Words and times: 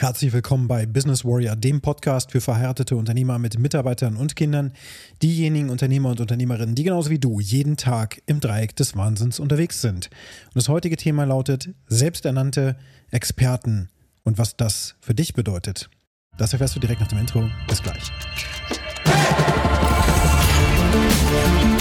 Herzlich 0.00 0.32
willkommen 0.32 0.68
bei 0.68 0.86
Business 0.86 1.24
Warrior, 1.24 1.56
dem 1.56 1.80
Podcast 1.80 2.30
für 2.30 2.40
verheiratete 2.40 2.94
Unternehmer 2.94 3.40
mit 3.40 3.58
Mitarbeitern 3.58 4.14
und 4.16 4.36
Kindern, 4.36 4.72
diejenigen 5.24 5.70
Unternehmer 5.70 6.10
und 6.10 6.20
Unternehmerinnen, 6.20 6.76
die 6.76 6.84
genauso 6.84 7.10
wie 7.10 7.18
du 7.18 7.40
jeden 7.40 7.76
Tag 7.76 8.22
im 8.26 8.38
Dreieck 8.38 8.76
des 8.76 8.94
Wahnsinns 8.94 9.40
unterwegs 9.40 9.80
sind. 9.80 10.08
Und 10.46 10.54
das 10.54 10.68
heutige 10.68 10.96
Thema 10.96 11.24
lautet 11.24 11.70
selbsternannte 11.88 12.76
Experten 13.10 13.88
und 14.22 14.38
was 14.38 14.56
das 14.56 14.94
für 15.00 15.16
dich 15.16 15.34
bedeutet. 15.34 15.90
Das 16.36 16.52
erfährst 16.52 16.76
du 16.76 16.80
direkt 16.80 17.00
nach 17.00 17.08
dem 17.08 17.18
Intro. 17.18 17.50
Bis 17.66 17.82
gleich. 17.82 18.12
Die 21.74 21.77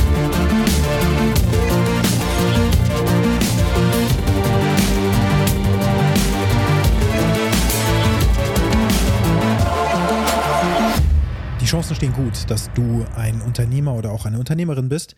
Chancen 11.68 11.98
stehen 11.98 12.14
gut, 12.14 12.50
dass 12.50 12.71
du 12.76 13.06
ein 13.18 13.42
Unternehmer 13.42 13.94
oder 13.96 14.14
auch 14.14 14.26
eine 14.26 14.39
Unternehmerin 14.39 14.88
bist, 14.88 15.18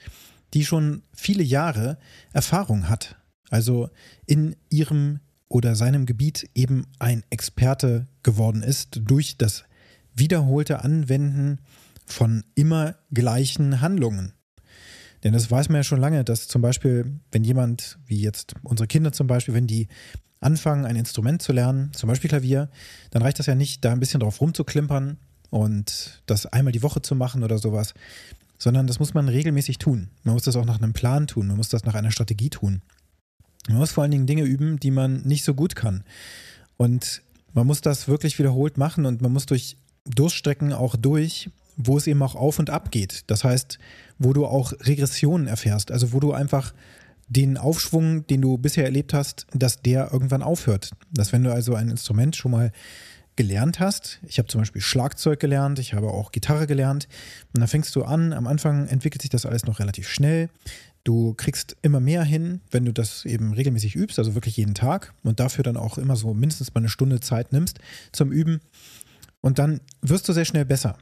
die 0.55 0.65
schon 0.65 1.03
viele 1.13 1.43
Jahre 1.43 1.99
Erfahrung 2.33 2.89
hat. 2.89 3.17
Also 3.51 3.91
in 4.25 4.55
ihrem 4.71 5.19
oder 5.47 5.75
seinem 5.75 6.07
Gebiet 6.07 6.49
eben 6.55 6.87
ein 6.97 7.23
Experte 7.29 8.07
geworden 8.23 8.63
ist 8.63 8.99
durch 9.03 9.37
das 9.37 9.63
wiederholte 10.15 10.83
Anwenden 10.83 11.59
von 12.07 12.43
immer 12.55 12.95
gleichen 13.13 13.79
Handlungen. 13.79 14.33
Denn 15.23 15.33
das 15.33 15.51
weiß 15.51 15.69
man 15.69 15.75
ja 15.75 15.83
schon 15.83 16.01
lange, 16.01 16.23
dass 16.23 16.47
zum 16.47 16.63
Beispiel, 16.63 17.19
wenn 17.31 17.43
jemand, 17.43 17.99
wie 18.07 18.21
jetzt 18.21 18.55
unsere 18.63 18.87
Kinder 18.87 19.11
zum 19.11 19.27
Beispiel, 19.27 19.53
wenn 19.53 19.67
die 19.67 19.87
anfangen, 20.39 20.85
ein 20.85 20.95
Instrument 20.95 21.43
zu 21.43 21.53
lernen, 21.53 21.93
zum 21.93 22.09
Beispiel 22.09 22.27
Klavier, 22.27 22.71
dann 23.11 23.21
reicht 23.21 23.37
das 23.37 23.45
ja 23.45 23.53
nicht, 23.53 23.85
da 23.85 23.91
ein 23.91 23.99
bisschen 23.99 24.21
drauf 24.21 24.41
rumzuklimpern 24.41 25.19
und 25.49 26.21
das 26.25 26.45
einmal 26.45 26.71
die 26.71 26.83
Woche 26.83 27.01
zu 27.01 27.15
machen 27.15 27.43
oder 27.43 27.57
sowas, 27.57 27.93
sondern 28.57 28.87
das 28.87 28.99
muss 28.99 29.13
man 29.13 29.29
regelmäßig 29.29 29.77
tun. 29.77 30.09
Man 30.23 30.33
muss 30.33 30.43
das 30.43 30.55
auch 30.55 30.65
nach 30.65 30.81
einem 30.81 30.93
Plan 30.93 31.27
tun, 31.27 31.47
man 31.47 31.57
muss 31.57 31.69
das 31.69 31.85
nach 31.85 31.95
einer 31.95 32.11
Strategie 32.11 32.49
tun. 32.49 32.81
Man 33.67 33.77
muss 33.77 33.91
vor 33.91 34.03
allen 34.03 34.11
Dingen 34.11 34.27
Dinge 34.27 34.43
üben, 34.43 34.79
die 34.79 34.91
man 34.91 35.21
nicht 35.21 35.43
so 35.43 35.53
gut 35.53 35.75
kann. 35.75 36.03
Und 36.77 37.21
man 37.53 37.67
muss 37.67 37.81
das 37.81 38.07
wirklich 38.07 38.37
wiederholt 38.39 38.77
machen 38.77 39.05
und 39.05 39.21
man 39.21 39.31
muss 39.31 39.45
durch 39.45 39.77
Durststrecken 40.05 40.73
auch 40.73 40.95
durch, 40.95 41.49
wo 41.77 41.97
es 41.97 42.07
eben 42.07 42.21
auch 42.21 42.35
auf 42.35 42.59
und 42.59 42.69
ab 42.69 42.91
geht. 42.91 43.23
Das 43.27 43.43
heißt, 43.43 43.79
wo 44.17 44.33
du 44.33 44.45
auch 44.45 44.73
Regressionen 44.81 45.47
erfährst, 45.47 45.91
also 45.91 46.13
wo 46.13 46.19
du 46.19 46.33
einfach 46.33 46.73
den 47.27 47.57
Aufschwung, 47.57 48.25
den 48.27 48.41
du 48.41 48.57
bisher 48.57 48.85
erlebt 48.85 49.13
hast, 49.13 49.45
dass 49.53 49.81
der 49.81 50.11
irgendwann 50.11 50.41
aufhört. 50.41 50.91
Dass 51.11 51.31
wenn 51.31 51.43
du 51.43 51.53
also 51.53 51.75
ein 51.75 51.89
Instrument 51.89 52.35
schon 52.35 52.51
mal 52.51 52.71
gelernt 53.39 53.79
hast, 53.79 54.19
ich 54.27 54.37
habe 54.37 54.49
zum 54.49 54.59
Beispiel 54.59 54.81
Schlagzeug 54.81 55.39
gelernt, 55.39 55.79
ich 55.79 55.93
habe 55.93 56.07
auch 56.07 56.33
Gitarre 56.33 56.67
gelernt, 56.67 57.07
und 57.53 57.61
dann 57.61 57.69
fängst 57.69 57.95
du 57.95 58.03
an, 58.03 58.33
am 58.33 58.47
Anfang 58.47 58.85
entwickelt 58.89 59.21
sich 59.21 59.31
das 59.31 59.45
alles 59.45 59.65
noch 59.65 59.79
relativ 59.79 60.09
schnell. 60.09 60.49
Du 61.05 61.35
kriegst 61.35 61.77
immer 61.81 62.01
mehr 62.01 62.25
hin, 62.25 62.59
wenn 62.69 62.83
du 62.83 62.91
das 62.91 63.23
eben 63.23 63.53
regelmäßig 63.53 63.95
übst, 63.95 64.19
also 64.19 64.35
wirklich 64.35 64.57
jeden 64.57 64.73
Tag 64.73 65.13
und 65.23 65.39
dafür 65.39 65.63
dann 65.63 65.77
auch 65.77 65.97
immer 65.97 66.17
so 66.17 66.33
mindestens 66.33 66.73
mal 66.73 66.81
eine 66.81 66.89
Stunde 66.89 67.21
Zeit 67.21 67.53
nimmst 67.53 67.79
zum 68.11 68.33
Üben. 68.33 68.59
Und 69.39 69.57
dann 69.57 69.79
wirst 70.01 70.27
du 70.27 70.33
sehr 70.33 70.43
schnell 70.43 70.65
besser. 70.65 70.97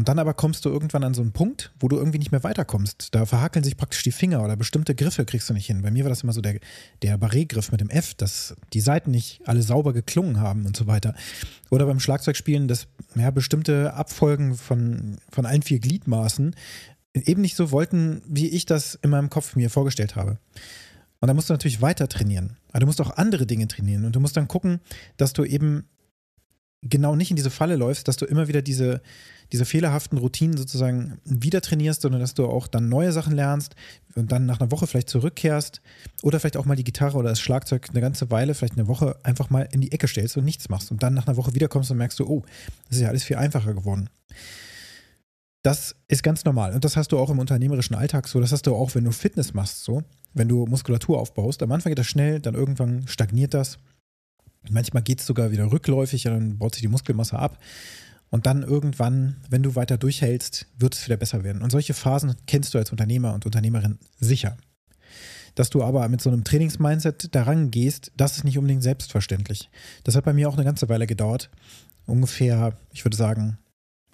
Und 0.00 0.08
dann 0.08 0.18
aber 0.18 0.32
kommst 0.32 0.64
du 0.64 0.70
irgendwann 0.70 1.04
an 1.04 1.12
so 1.12 1.20
einen 1.20 1.32
Punkt, 1.32 1.74
wo 1.78 1.86
du 1.86 1.98
irgendwie 1.98 2.18
nicht 2.18 2.32
mehr 2.32 2.42
weiterkommst. 2.42 3.14
Da 3.14 3.26
verhakeln 3.26 3.62
sich 3.62 3.76
praktisch 3.76 4.02
die 4.02 4.12
Finger 4.12 4.42
oder 4.42 4.56
bestimmte 4.56 4.94
Griffe 4.94 5.26
kriegst 5.26 5.50
du 5.50 5.52
nicht 5.52 5.66
hin. 5.66 5.82
Bei 5.82 5.90
mir 5.90 6.04
war 6.04 6.08
das 6.08 6.22
immer 6.22 6.32
so 6.32 6.40
der, 6.40 6.58
der 7.02 7.18
Barré-Griff 7.18 7.70
mit 7.70 7.82
dem 7.82 7.90
F, 7.90 8.14
dass 8.14 8.56
die 8.72 8.80
Seiten 8.80 9.10
nicht 9.10 9.42
alle 9.44 9.60
sauber 9.60 9.92
geklungen 9.92 10.40
haben 10.40 10.64
und 10.64 10.74
so 10.74 10.86
weiter. 10.86 11.14
Oder 11.68 11.84
beim 11.84 12.00
Schlagzeugspielen, 12.00 12.66
dass 12.66 12.86
ja, 13.14 13.30
bestimmte 13.30 13.92
Abfolgen 13.92 14.54
von, 14.54 15.18
von 15.30 15.44
allen 15.44 15.60
vier 15.60 15.80
Gliedmaßen 15.80 16.56
eben 17.12 17.42
nicht 17.42 17.56
so 17.56 17.70
wollten, 17.70 18.22
wie 18.26 18.48
ich 18.48 18.64
das 18.64 18.94
in 19.02 19.10
meinem 19.10 19.28
Kopf 19.28 19.54
mir 19.54 19.68
vorgestellt 19.68 20.16
habe. 20.16 20.38
Und 21.20 21.28
da 21.28 21.34
musst 21.34 21.50
du 21.50 21.52
natürlich 21.52 21.82
weiter 21.82 22.08
trainieren. 22.08 22.56
Aber 22.70 22.80
du 22.80 22.86
musst 22.86 23.02
auch 23.02 23.18
andere 23.18 23.44
Dinge 23.44 23.68
trainieren. 23.68 24.06
Und 24.06 24.16
du 24.16 24.20
musst 24.20 24.38
dann 24.38 24.48
gucken, 24.48 24.80
dass 25.18 25.34
du 25.34 25.44
eben 25.44 25.84
genau 26.82 27.14
nicht 27.14 27.30
in 27.30 27.36
diese 27.36 27.50
Falle 27.50 27.76
läufst, 27.76 28.08
dass 28.08 28.16
du 28.16 28.24
immer 28.24 28.48
wieder 28.48 28.62
diese, 28.62 29.02
diese 29.52 29.64
fehlerhaften 29.64 30.18
Routinen 30.18 30.56
sozusagen 30.56 31.18
wieder 31.24 31.60
trainierst, 31.60 32.02
sondern 32.02 32.20
dass 32.20 32.34
du 32.34 32.46
auch 32.46 32.66
dann 32.66 32.88
neue 32.88 33.12
Sachen 33.12 33.34
lernst 33.34 33.74
und 34.14 34.32
dann 34.32 34.46
nach 34.46 34.60
einer 34.60 34.70
Woche 34.70 34.86
vielleicht 34.86 35.10
zurückkehrst 35.10 35.82
oder 36.22 36.40
vielleicht 36.40 36.56
auch 36.56 36.64
mal 36.64 36.76
die 36.76 36.84
Gitarre 36.84 37.18
oder 37.18 37.30
das 37.30 37.40
Schlagzeug 37.40 37.88
eine 37.90 38.00
ganze 38.00 38.30
Weile, 38.30 38.54
vielleicht 38.54 38.78
eine 38.78 38.88
Woche 38.88 39.16
einfach 39.24 39.50
mal 39.50 39.68
in 39.72 39.80
die 39.80 39.92
Ecke 39.92 40.08
stellst 40.08 40.36
und 40.36 40.44
nichts 40.44 40.68
machst 40.68 40.90
und 40.90 41.02
dann 41.02 41.14
nach 41.14 41.26
einer 41.26 41.36
Woche 41.36 41.54
wiederkommst 41.54 41.90
und 41.90 41.98
merkst 41.98 42.18
du, 42.18 42.26
oh, 42.26 42.42
das 42.88 42.96
ist 42.96 43.02
ja 43.02 43.08
alles 43.08 43.24
viel 43.24 43.36
einfacher 43.36 43.74
geworden. 43.74 44.08
Das 45.62 45.94
ist 46.08 46.22
ganz 46.22 46.46
normal 46.46 46.72
und 46.72 46.86
das 46.86 46.96
hast 46.96 47.12
du 47.12 47.18
auch 47.18 47.28
im 47.28 47.38
unternehmerischen 47.38 47.94
Alltag 47.94 48.26
so, 48.26 48.40
das 48.40 48.52
hast 48.52 48.66
du 48.66 48.74
auch, 48.74 48.94
wenn 48.94 49.04
du 49.04 49.12
Fitness 49.12 49.52
machst 49.52 49.84
so, 49.84 50.02
wenn 50.32 50.48
du 50.48 50.64
Muskulatur 50.64 51.18
aufbaust. 51.18 51.62
Am 51.62 51.72
Anfang 51.72 51.90
geht 51.90 51.98
das 51.98 52.06
schnell, 52.06 52.40
dann 52.40 52.54
irgendwann 52.54 53.06
stagniert 53.06 53.52
das 53.52 53.78
Manchmal 54.70 55.02
geht 55.02 55.20
es 55.20 55.26
sogar 55.26 55.50
wieder 55.50 55.70
rückläufig, 55.70 56.22
dann 56.22 56.58
baut 56.58 56.74
sich 56.74 56.82
die 56.82 56.88
Muskelmasse 56.88 57.38
ab. 57.38 57.58
Und 58.30 58.46
dann 58.46 58.62
irgendwann, 58.62 59.36
wenn 59.48 59.62
du 59.62 59.74
weiter 59.74 59.98
durchhältst, 59.98 60.66
wird 60.78 60.94
es 60.94 61.04
wieder 61.04 61.16
besser 61.16 61.42
werden. 61.42 61.62
Und 61.62 61.70
solche 61.70 61.94
Phasen 61.94 62.34
kennst 62.46 62.74
du 62.74 62.78
als 62.78 62.90
Unternehmer 62.90 63.34
und 63.34 63.44
Unternehmerin 63.44 63.98
sicher. 64.20 64.56
Dass 65.56 65.68
du 65.68 65.82
aber 65.82 66.08
mit 66.08 66.20
so 66.20 66.30
einem 66.30 66.44
Trainingsmindset 66.44 67.34
daran 67.34 67.72
gehst, 67.72 68.12
das 68.16 68.36
ist 68.36 68.44
nicht 68.44 68.56
unbedingt 68.56 68.84
selbstverständlich. 68.84 69.68
Das 70.04 70.14
hat 70.14 70.24
bei 70.24 70.32
mir 70.32 70.48
auch 70.48 70.54
eine 70.54 70.64
ganze 70.64 70.88
Weile 70.88 71.08
gedauert. 71.08 71.50
Ungefähr, 72.06 72.76
ich 72.92 73.04
würde 73.04 73.16
sagen, 73.16 73.58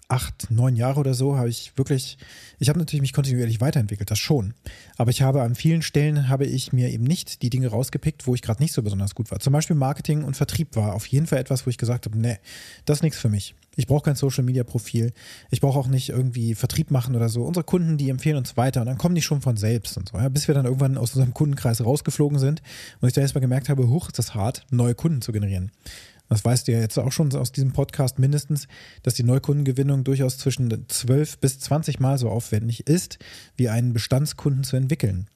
acht, 0.08 0.50
neun 0.50 0.76
Jahre 0.76 1.00
oder 1.00 1.14
so 1.14 1.36
habe 1.36 1.48
ich 1.48 1.72
wirklich, 1.76 2.18
ich 2.58 2.68
habe 2.68 2.78
natürlich 2.78 3.00
mich 3.00 3.12
kontinuierlich 3.12 3.60
weiterentwickelt, 3.60 4.10
das 4.10 4.18
schon. 4.18 4.54
Aber 4.96 5.10
ich 5.10 5.22
habe 5.22 5.42
an 5.42 5.54
vielen 5.54 5.82
Stellen 5.82 6.28
habe 6.28 6.46
ich 6.46 6.72
mir 6.72 6.90
eben 6.90 7.04
nicht 7.04 7.42
die 7.42 7.50
Dinge 7.50 7.68
rausgepickt, 7.68 8.26
wo 8.26 8.34
ich 8.34 8.42
gerade 8.42 8.62
nicht 8.62 8.72
so 8.72 8.82
besonders 8.82 9.14
gut 9.14 9.30
war. 9.30 9.40
Zum 9.40 9.52
Beispiel 9.52 9.74
Marketing 9.74 10.22
und 10.22 10.36
Vertrieb 10.36 10.76
war 10.76 10.94
auf 10.94 11.06
jeden 11.06 11.26
Fall 11.26 11.38
etwas, 11.38 11.66
wo 11.66 11.70
ich 11.70 11.78
gesagt 11.78 12.06
habe, 12.06 12.18
nee, 12.18 12.38
das 12.84 12.98
ist 12.98 13.02
nichts 13.02 13.18
für 13.18 13.28
mich. 13.28 13.54
Ich 13.76 13.86
brauche 13.86 14.04
kein 14.04 14.16
Social 14.16 14.42
Media 14.42 14.64
Profil. 14.64 15.12
Ich 15.50 15.60
brauche 15.60 15.78
auch 15.78 15.88
nicht 15.88 16.08
irgendwie 16.08 16.54
Vertrieb 16.54 16.90
machen 16.90 17.14
oder 17.14 17.28
so. 17.28 17.44
Unsere 17.44 17.64
Kunden, 17.64 17.98
die 17.98 18.08
empfehlen 18.08 18.38
uns 18.38 18.56
weiter 18.56 18.80
und 18.80 18.86
dann 18.86 18.96
kommen 18.96 19.14
die 19.14 19.22
schon 19.22 19.42
von 19.42 19.56
selbst 19.56 19.98
und 19.98 20.08
so. 20.08 20.16
Ja, 20.16 20.28
bis 20.28 20.48
wir 20.48 20.54
dann 20.54 20.64
irgendwann 20.64 20.96
aus 20.96 21.14
unserem 21.14 21.34
Kundenkreis 21.34 21.84
rausgeflogen 21.84 22.38
sind 22.38 22.62
und 23.00 23.08
ich 23.08 23.14
da 23.14 23.20
erstmal 23.20 23.42
gemerkt 23.42 23.68
habe, 23.68 23.88
hoch 23.88 24.06
ist 24.08 24.18
das 24.18 24.34
hart, 24.34 24.64
neue 24.70 24.94
Kunden 24.94 25.20
zu 25.20 25.32
generieren. 25.32 25.72
Das 26.28 26.44
weißt 26.44 26.66
du 26.66 26.72
ja 26.72 26.80
jetzt 26.80 26.98
auch 26.98 27.12
schon 27.12 27.32
aus 27.34 27.52
diesem 27.52 27.72
Podcast 27.72 28.18
mindestens, 28.18 28.66
dass 29.02 29.14
die 29.14 29.22
Neukundengewinnung 29.22 30.04
durchaus 30.04 30.38
zwischen 30.38 30.88
12 30.88 31.38
bis 31.38 31.60
20 31.60 32.00
Mal 32.00 32.18
so 32.18 32.28
aufwendig 32.28 32.86
ist, 32.88 33.18
wie 33.56 33.68
einen 33.68 33.92
Bestandskunden 33.92 34.64
zu 34.64 34.76
entwickeln. 34.76 35.28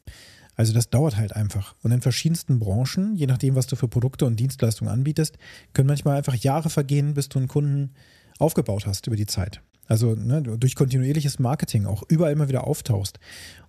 Also 0.56 0.74
das 0.74 0.90
dauert 0.90 1.16
halt 1.16 1.34
einfach. 1.34 1.74
Und 1.82 1.92
in 1.92 2.02
verschiedensten 2.02 2.58
Branchen, 2.58 3.16
je 3.16 3.26
nachdem, 3.26 3.54
was 3.54 3.66
du 3.66 3.76
für 3.76 3.88
Produkte 3.88 4.26
und 4.26 4.38
Dienstleistungen 4.38 4.92
anbietest, 4.92 5.38
können 5.72 5.88
manchmal 5.88 6.18
einfach 6.18 6.34
Jahre 6.34 6.68
vergehen, 6.70 7.14
bis 7.14 7.28
du 7.28 7.38
einen 7.38 7.48
Kunden 7.48 7.94
aufgebaut 8.38 8.86
hast 8.86 9.06
über 9.06 9.16
die 9.16 9.26
Zeit. 9.26 9.62
Also 9.90 10.14
ne, 10.14 10.40
durch 10.40 10.76
kontinuierliches 10.76 11.40
Marketing 11.40 11.84
auch 11.84 12.04
überall 12.06 12.30
immer 12.30 12.48
wieder 12.48 12.64
auftauchst 12.64 13.18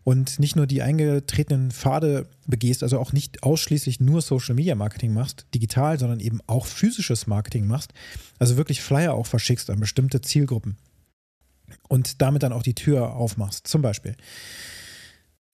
und 0.03 0.37
nicht 0.37 0.55
nur 0.55 0.67
die 0.67 0.83
eingetretenen 0.83 1.71
Pfade 1.71 2.27
begehst, 2.45 2.83
also 2.83 2.99
auch 2.99 3.11
nicht 3.11 3.41
ausschließlich 3.41 3.99
nur 3.99 4.21
Social 4.21 4.53
Media 4.53 4.75
Marketing 4.75 5.15
machst, 5.15 5.47
digital, 5.55 5.97
sondern 5.97 6.19
eben 6.19 6.39
auch 6.45 6.67
physisches 6.67 7.25
Marketing 7.25 7.65
machst, 7.65 7.93
also 8.37 8.55
wirklich 8.55 8.83
Flyer 8.83 9.15
auch 9.15 9.25
verschickst 9.25 9.71
an 9.71 9.79
bestimmte 9.79 10.21
Zielgruppen 10.21 10.77
und 11.87 12.21
damit 12.21 12.43
dann 12.43 12.53
auch 12.53 12.63
die 12.63 12.75
Tür 12.75 13.15
aufmachst, 13.15 13.65
zum 13.65 13.81
Beispiel. 13.81 14.15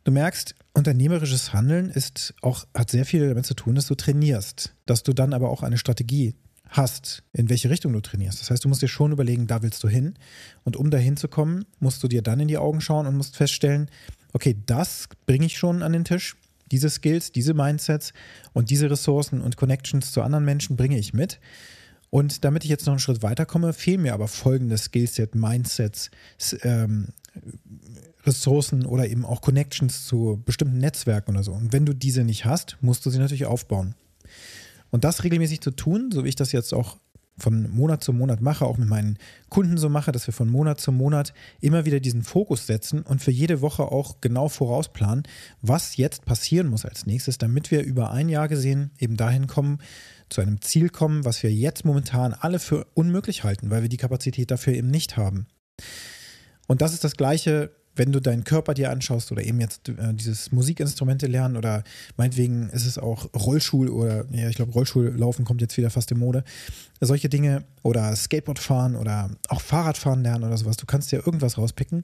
Du 0.04 0.12
merkst, 0.12 0.54
unternehmerisches 0.74 1.54
Handeln 1.54 1.90
ist 1.90 2.34
auch, 2.42 2.68
hat 2.74 2.92
sehr 2.92 3.06
viel 3.06 3.30
damit 3.30 3.46
zu 3.46 3.54
tun, 3.54 3.76
dass 3.76 3.88
du 3.88 3.96
trainierst, 3.96 4.76
dass 4.86 5.04
du 5.04 5.14
dann 5.14 5.34
aber 5.34 5.50
auch 5.50 5.64
eine 5.64 5.78
Strategie 5.78 6.36
hast, 6.70 7.24
in 7.34 7.50
welche 7.50 7.70
Richtung 7.70 7.94
du 7.94 8.02
trainierst. 8.02 8.42
Das 8.42 8.52
heißt, 8.52 8.64
du 8.64 8.70
musst 8.70 8.82
dir 8.82 8.88
schon 8.88 9.12
überlegen, 9.12 9.48
da 9.48 9.62
willst 9.62 9.84
du 9.84 9.88
hin. 9.88 10.16
Und 10.64 10.76
um 10.76 10.90
dahin 10.90 11.18
zu 11.18 11.28
kommen, 11.28 11.66
musst 11.80 12.04
du 12.04 12.08
dir 12.08 12.22
dann 12.22 12.40
in 12.40 12.48
die 12.48 12.58
Augen 12.58 12.82
schauen 12.82 13.08
und 13.08 13.16
musst 13.16 13.38
feststellen, 13.38 13.90
okay, 14.34 14.56
das 14.66 15.10
bringe 15.26 15.46
ich 15.46 15.58
schon 15.58 15.84
an 15.84 15.94
den 15.94 16.06
Tisch. 16.06 16.36
Diese 16.72 16.90
Skills, 16.90 17.32
diese 17.32 17.54
Mindsets 17.54 18.12
und 18.54 18.70
diese 18.70 18.92
Ressourcen 18.92 19.42
und 19.42 19.56
Connections 19.56 20.12
zu 20.12 20.22
anderen 20.22 20.44
Menschen 20.44 20.76
bringe 20.76 20.98
ich 20.98 21.14
mit. 21.14 21.40
Und 22.10 22.44
damit 22.44 22.64
ich 22.64 22.70
jetzt 22.70 22.86
noch 22.86 22.94
einen 22.94 23.00
Schritt 23.00 23.22
weiterkomme, 23.22 23.74
fehlen 23.74 24.02
mir 24.02 24.14
aber 24.14 24.28
folgende 24.28 24.78
Skillset, 24.78 25.36
Mindsets, 25.36 26.10
ähm, 26.64 27.10
Ressourcen 28.26 28.86
oder 28.86 29.08
eben 29.08 29.26
auch 29.26 29.42
Connections 29.42 30.06
zu 30.06 30.42
bestimmten 30.46 30.80
Netzwerken 30.80 31.32
oder 31.32 31.44
so. 31.44 31.54
Und 31.54 31.74
wenn 31.74 31.86
du 31.86 31.94
diese 31.94 32.24
nicht 32.24 32.46
hast, 32.46 32.78
musst 32.82 33.06
du 33.06 33.10
sie 33.10 33.20
natürlich 33.20 33.46
aufbauen. 33.46 33.96
Und 34.98 35.04
das 35.04 35.24
regelmäßig 35.24 35.62
zu 35.62 35.70
tun, 35.70 36.10
so 36.12 36.24
wie 36.24 36.30
ich 36.30 36.36
das 36.36 36.52
jetzt 36.52 36.74
auch 36.74 36.98
von 37.38 37.70
Monat 37.70 38.04
zu 38.04 38.14
Monat 38.14 38.42
mache, 38.42 38.66
auch 38.66 38.80
mit 38.80 38.90
meinen 38.90 39.20
Kunden 39.48 39.78
so 39.78 39.90
mache, 39.90 40.12
dass 40.12 40.26
wir 40.26 40.34
von 40.34 40.50
Monat 40.50 40.82
zu 40.82 40.92
Monat 40.92 41.36
immer 41.62 41.86
wieder 41.86 42.00
diesen 42.00 42.24
Fokus 42.24 42.66
setzen 42.66 43.04
und 43.04 43.22
für 43.22 43.30
jede 43.30 43.62
Woche 43.62 43.84
auch 43.84 44.22
genau 44.22 44.50
vorausplanen, 44.50 45.22
was 45.62 45.98
jetzt 45.98 46.26
passieren 46.26 46.68
muss 46.68 46.84
als 46.84 47.06
nächstes, 47.06 47.38
damit 47.38 47.70
wir 47.70 47.84
über 47.84 48.10
ein 48.10 48.28
Jahr 48.28 48.48
gesehen 48.48 48.90
eben 48.98 49.18
dahin 49.18 49.46
kommen, 49.46 49.78
zu 50.30 50.42
einem 50.42 50.62
Ziel 50.62 50.90
kommen, 50.90 51.26
was 51.26 51.44
wir 51.44 51.54
jetzt 51.54 51.86
momentan 51.86 52.34
alle 52.34 52.58
für 52.58 52.88
unmöglich 52.96 53.44
halten, 53.44 53.70
weil 53.70 53.84
wir 53.84 53.90
die 53.90 53.98
Kapazität 53.98 54.50
dafür 54.50 54.74
eben 54.74 54.90
nicht 54.90 55.16
haben. 55.16 55.46
Und 56.66 56.82
das 56.82 56.96
ist 56.96 57.04
das 57.04 57.18
Gleiche, 57.18 57.70
wenn 57.98 58.12
du 58.12 58.20
deinen 58.20 58.44
Körper 58.44 58.74
dir 58.74 58.92
anschaust 58.92 59.32
oder 59.32 59.44
eben 59.44 59.60
jetzt 59.60 59.90
äh, 59.90 60.14
dieses 60.14 60.52
Musikinstrumente 60.52 61.28
lernen 61.28 61.58
oder 61.58 61.84
meinetwegen 62.16 62.70
ist 62.70 62.86
es 62.86 62.98
auch 62.98 63.34
Rollschul 63.34 63.90
oder, 63.90 64.26
ja, 64.32 64.50
ich 64.50 64.56
glaube, 64.56 64.72
Rollschullaufen 64.72 65.46
kommt 65.46 65.62
jetzt 65.62 65.78
wieder 65.78 65.90
fast 65.90 66.12
in 66.12 66.20
Mode. 66.20 66.44
Solche 67.00 67.30
Dinge 67.30 67.64
oder 67.84 68.16
Skateboard 68.16 68.60
fahren 68.60 68.96
oder 68.96 69.30
auch 69.50 69.62
Fahrradfahren 69.62 70.24
lernen 70.24 70.44
oder 70.44 70.58
sowas. 70.58 70.78
Du 70.78 70.86
kannst 70.86 71.12
dir 71.12 71.26
irgendwas 71.26 71.58
rauspicken. 71.58 72.04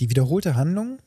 Die 0.00 0.10
wiederholte 0.10 0.56
Handlung, 0.56 0.98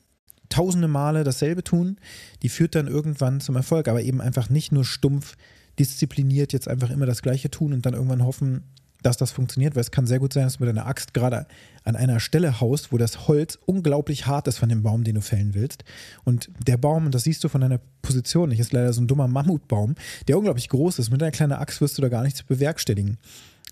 tausende 0.48 0.88
Male 0.88 1.24
dasselbe 1.24 1.64
tun, 1.64 1.98
die 2.42 2.48
führt 2.48 2.74
dann 2.74 2.86
irgendwann 2.86 3.40
zum 3.40 3.56
Erfolg, 3.56 3.88
aber 3.88 4.02
eben 4.02 4.20
einfach 4.20 4.48
nicht 4.48 4.72
nur 4.72 4.84
stumpf 4.84 5.36
diszipliniert 5.78 6.52
jetzt 6.52 6.68
einfach 6.68 6.90
immer 6.90 7.06
das 7.06 7.22
Gleiche 7.22 7.50
tun 7.50 7.72
und 7.72 7.84
dann 7.84 7.94
irgendwann 7.94 8.24
hoffen, 8.24 8.62
dass 9.06 9.16
das 9.16 9.30
funktioniert, 9.30 9.74
weil 9.74 9.82
es 9.82 9.90
kann 9.90 10.06
sehr 10.06 10.18
gut 10.18 10.32
sein, 10.32 10.44
dass 10.44 10.58
du 10.58 10.64
mit 10.64 10.68
deiner 10.68 10.86
Axt 10.86 11.14
gerade 11.14 11.46
an 11.84 11.96
einer 11.96 12.18
Stelle 12.18 12.60
haust, 12.60 12.92
wo 12.92 12.98
das 12.98 13.28
Holz 13.28 13.58
unglaublich 13.64 14.26
hart 14.26 14.48
ist 14.48 14.58
von 14.58 14.68
dem 14.68 14.82
Baum, 14.82 15.04
den 15.04 15.14
du 15.14 15.20
fällen 15.20 15.54
willst. 15.54 15.84
Und 16.24 16.50
der 16.66 16.76
Baum, 16.76 17.06
und 17.06 17.14
das 17.14 17.22
siehst 17.22 17.44
du 17.44 17.48
von 17.48 17.60
deiner 17.60 17.80
Position 18.02 18.48
nicht, 18.48 18.58
ist 18.58 18.72
leider 18.72 18.92
so 18.92 19.00
ein 19.00 19.06
dummer 19.06 19.28
Mammutbaum, 19.28 19.94
der 20.26 20.36
unglaublich 20.36 20.68
groß 20.68 20.98
ist. 20.98 21.10
Mit 21.10 21.22
einer 21.22 21.30
kleinen 21.30 21.52
Axt 21.52 21.80
wirst 21.80 21.96
du 21.96 22.02
da 22.02 22.08
gar 22.08 22.24
nichts 22.24 22.42
bewerkstelligen. 22.42 23.18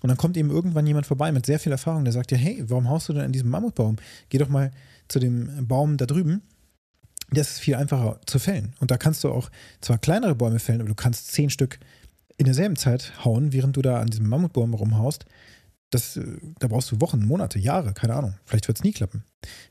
Und 0.01 0.07
dann 0.07 0.17
kommt 0.17 0.37
eben 0.37 0.49
irgendwann 0.49 0.87
jemand 0.87 1.05
vorbei 1.05 1.31
mit 1.31 1.45
sehr 1.45 1.59
viel 1.59 1.71
Erfahrung, 1.71 2.05
der 2.05 2.13
sagt 2.13 2.31
dir, 2.31 2.37
hey, 2.37 2.63
warum 2.67 2.89
haust 2.89 3.09
du 3.09 3.13
denn 3.13 3.23
an 3.23 3.31
diesem 3.31 3.49
Mammutbaum? 3.49 3.97
Geh 4.29 4.37
doch 4.37 4.49
mal 4.49 4.71
zu 5.07 5.19
dem 5.19 5.67
Baum 5.67 5.97
da 5.97 6.05
drüben. 6.05 6.41
Das 7.31 7.51
ist 7.51 7.59
viel 7.59 7.75
einfacher 7.75 8.19
zu 8.25 8.39
fällen. 8.39 8.73
Und 8.79 8.91
da 8.91 8.97
kannst 8.97 9.23
du 9.23 9.31
auch 9.31 9.49
zwar 9.81 9.97
kleinere 9.97 10.35
Bäume 10.35 10.59
fällen, 10.59 10.79
aber 10.79 10.89
du 10.89 10.95
kannst 10.95 11.31
zehn 11.31 11.49
Stück 11.49 11.79
in 12.37 12.45
derselben 12.45 12.75
Zeit 12.75 13.13
hauen, 13.23 13.53
während 13.53 13.77
du 13.77 13.81
da 13.81 13.99
an 13.99 14.07
diesem 14.07 14.27
Mammutbaum 14.27 14.73
rumhaust, 14.73 15.25
das, 15.89 16.17
äh, 16.17 16.37
da 16.59 16.67
brauchst 16.67 16.91
du 16.91 17.01
Wochen, 17.01 17.25
Monate, 17.25 17.59
Jahre, 17.59 17.93
keine 17.93 18.15
Ahnung. 18.15 18.35
Vielleicht 18.45 18.67
wird 18.67 18.77
es 18.77 18.83
nie 18.83 18.91
klappen. 18.91 19.23